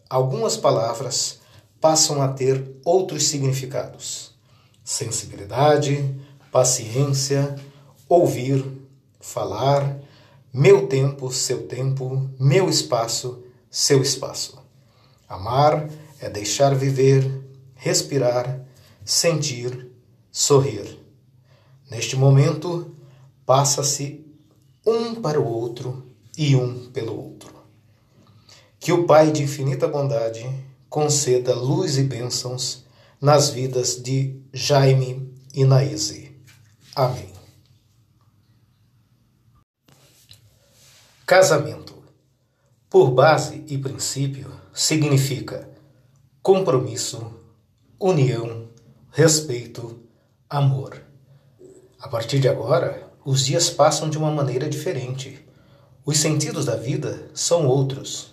algumas 0.10 0.56
palavras 0.56 1.40
passam 1.82 2.22
a 2.22 2.30
ter 2.30 2.80
outros 2.86 3.28
significados: 3.28 4.34
sensibilidade, 4.86 6.16
paciência, 6.50 7.56
ouvir, 8.08 8.64
falar, 9.20 10.00
meu 10.54 10.88
tempo, 10.88 11.30
seu 11.30 11.68
tempo, 11.68 12.30
meu 12.40 12.70
espaço, 12.70 13.44
seu 13.76 14.02
espaço. 14.02 14.58
Amar 15.28 15.90
é 16.22 16.30
deixar 16.30 16.74
viver, 16.74 17.30
respirar, 17.76 18.66
sentir, 19.04 19.92
sorrir. 20.32 20.98
Neste 21.92 22.16
momento, 22.16 22.96
passa-se 23.46 24.26
um 24.88 25.16
para 25.16 25.42
o 25.42 25.46
outro 25.46 26.10
e 26.38 26.56
um 26.56 26.90
pelo 26.90 27.22
outro. 27.22 27.54
Que 28.80 28.94
o 28.94 29.06
Pai 29.06 29.30
de 29.30 29.44
infinita 29.44 29.90
bondade 29.90 30.50
conceda 30.90 31.54
luz 31.54 31.98
e 31.98 32.04
bênçãos 32.04 32.86
nas 33.20 33.50
vidas 33.50 34.02
de 34.02 34.40
Jaime 34.54 35.36
e 35.54 35.66
Naíse. 35.66 36.34
Amém. 36.96 37.34
Casamento, 41.26 42.05
por 42.96 43.12
base 43.12 43.62
e 43.68 43.78
princípio, 43.78 44.50
significa 44.74 45.68
compromisso, 46.42 47.30
união, 48.00 48.70
respeito, 49.12 50.00
amor. 50.50 51.02
A 52.00 52.08
partir 52.08 52.40
de 52.40 52.48
agora, 52.48 53.12
os 53.26 53.44
dias 53.44 53.70
passam 53.70 54.10
de 54.10 54.18
uma 54.18 54.32
maneira 54.32 54.70
diferente. 54.70 55.46
Os 56.06 56.20
sentidos 56.20 56.64
da 56.64 56.78
vida 56.78 57.30
são 57.34 57.68
outros. 57.68 58.32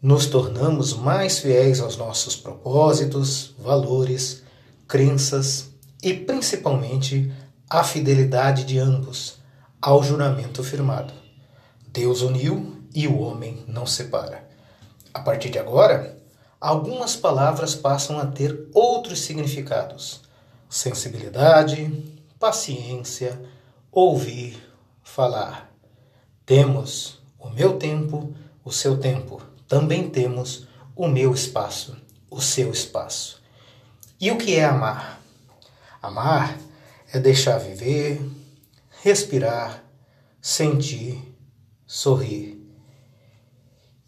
Nos 0.00 0.24
tornamos 0.24 0.94
mais 0.94 1.38
fiéis 1.40 1.78
aos 1.78 1.98
nossos 1.98 2.34
propósitos, 2.34 3.54
valores, 3.58 4.42
crenças 4.88 5.68
e 6.02 6.14
principalmente 6.14 7.30
à 7.68 7.84
fidelidade 7.84 8.64
de 8.64 8.78
ambos 8.78 9.34
ao 9.78 10.02
juramento 10.02 10.64
firmado. 10.64 11.12
Deus 11.92 12.22
uniu 12.22 12.73
e 12.94 13.08
o 13.08 13.18
homem 13.18 13.64
não 13.66 13.84
separa. 13.84 14.48
A 15.12 15.20
partir 15.20 15.50
de 15.50 15.58
agora, 15.58 16.16
algumas 16.60 17.16
palavras 17.16 17.74
passam 17.74 18.18
a 18.18 18.26
ter 18.26 18.68
outros 18.72 19.20
significados: 19.20 20.22
sensibilidade, 20.68 22.04
paciência, 22.38 23.40
ouvir, 23.90 24.62
falar. 25.02 25.70
Temos 26.46 27.18
o 27.38 27.48
meu 27.50 27.78
tempo, 27.78 28.34
o 28.64 28.70
seu 28.70 28.98
tempo. 28.98 29.42
Também 29.66 30.08
temos 30.08 30.66
o 30.94 31.08
meu 31.08 31.32
espaço, 31.32 31.96
o 32.30 32.40
seu 32.40 32.70
espaço. 32.70 33.42
E 34.20 34.30
o 34.30 34.38
que 34.38 34.54
é 34.54 34.64
amar? 34.64 35.20
Amar 36.00 36.58
é 37.12 37.18
deixar 37.18 37.58
viver, 37.58 38.20
respirar, 39.02 39.82
sentir, 40.40 41.18
sorrir. 41.86 42.53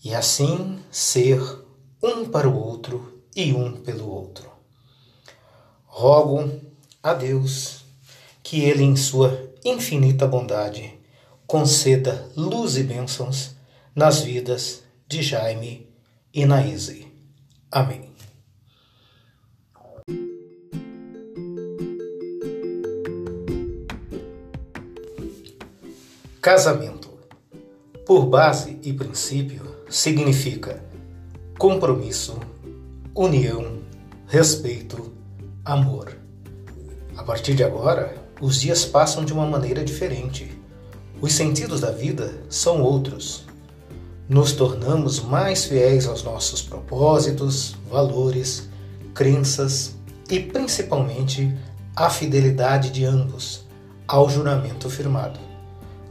E 0.06 0.14
assim 0.14 0.78
ser 0.88 1.42
um 2.00 2.26
para 2.26 2.48
o 2.48 2.56
outro 2.56 3.24
e 3.34 3.52
um 3.52 3.72
pelo 3.72 4.08
outro. 4.08 4.48
Rogo 5.84 6.48
a 7.02 7.12
Deus 7.12 7.84
que 8.40 8.60
Ele, 8.60 8.84
em 8.84 8.94
Sua 8.94 9.50
infinita 9.64 10.24
bondade, 10.24 10.96
conceda 11.44 12.30
luz 12.36 12.76
e 12.76 12.84
bênçãos 12.84 13.56
nas 13.96 14.20
vidas 14.20 14.84
de 15.08 15.22
Jaime 15.22 15.88
e 16.32 16.46
Naíse. 16.46 17.12
Amém. 17.68 18.14
Casamento, 26.40 27.08
por 28.06 28.26
base 28.26 28.78
e 28.84 28.92
princípio, 28.92 29.65
significa 29.88 30.82
compromisso, 31.58 32.38
união, 33.14 33.78
respeito, 34.26 35.12
amor. 35.64 36.16
A 37.16 37.22
partir 37.22 37.54
de 37.54 37.64
agora, 37.64 38.14
os 38.40 38.60
dias 38.60 38.84
passam 38.84 39.24
de 39.24 39.32
uma 39.32 39.46
maneira 39.46 39.84
diferente. 39.84 40.50
Os 41.20 41.32
sentidos 41.32 41.80
da 41.80 41.90
vida 41.90 42.34
são 42.48 42.82
outros. 42.82 43.44
Nos 44.28 44.52
tornamos 44.52 45.20
mais 45.20 45.64
fiéis 45.64 46.06
aos 46.06 46.22
nossos 46.22 46.60
propósitos, 46.60 47.76
valores, 47.90 48.68
crenças 49.14 49.94
e 50.28 50.40
principalmente 50.40 51.56
à 51.94 52.10
fidelidade 52.10 52.90
de 52.90 53.04
ambos 53.04 53.64
ao 54.06 54.28
juramento 54.28 54.90
firmado. 54.90 55.40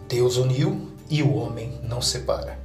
Deus 0.07 0.38
uniu 0.38 0.89
e 1.09 1.21
o 1.21 1.35
homem 1.35 1.79
não 1.83 2.01
separa. 2.01 2.64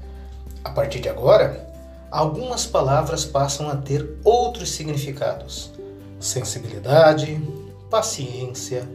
A 0.62 0.70
partir 0.70 1.00
de 1.00 1.08
agora, 1.08 1.68
algumas 2.10 2.66
palavras 2.66 3.24
passam 3.24 3.68
a 3.68 3.76
ter 3.76 4.18
outros 4.24 4.70
significados: 4.70 5.72
sensibilidade, 6.18 7.40
paciência, 7.88 8.88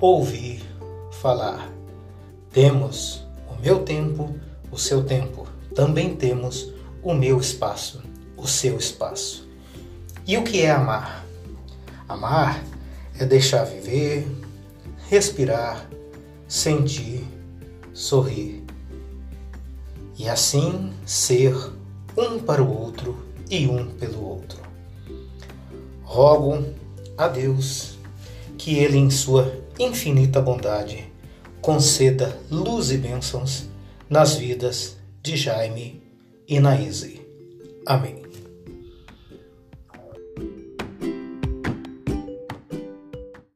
ouvir, 0.00 0.62
falar. 1.20 1.70
Temos 2.52 3.26
o 3.48 3.60
meu 3.60 3.82
tempo, 3.82 4.34
o 4.70 4.78
seu 4.78 5.04
tempo. 5.04 5.46
Também 5.74 6.16
temos 6.16 6.72
o 7.02 7.12
meu 7.12 7.38
espaço, 7.38 8.02
o 8.36 8.46
seu 8.46 8.76
espaço. 8.76 9.46
E 10.26 10.36
o 10.36 10.42
que 10.42 10.62
é 10.62 10.70
amar? 10.70 11.24
Amar 12.08 12.62
é 13.18 13.24
deixar 13.24 13.64
viver, 13.64 14.26
respirar, 15.08 15.88
sentir 16.48 17.24
sorrir 17.96 18.65
e 20.18 20.28
assim 20.28 20.92
ser 21.04 21.54
um 22.16 22.38
para 22.38 22.62
o 22.62 22.82
outro 22.82 23.16
e 23.50 23.66
um 23.66 23.86
pelo 23.86 24.24
outro. 24.24 24.60
Rogo 26.02 26.64
a 27.16 27.28
Deus 27.28 27.98
que 28.56 28.78
Ele, 28.78 28.98
em 28.98 29.10
Sua 29.10 29.52
infinita 29.78 30.40
bondade, 30.40 31.12
conceda 31.60 32.38
luz 32.50 32.90
e 32.90 32.96
bênçãos 32.96 33.68
nas 34.08 34.34
vidas 34.34 34.96
de 35.22 35.36
Jaime 35.36 36.02
e 36.48 36.60
Naíse. 36.60 37.20
Amém. 37.84 38.25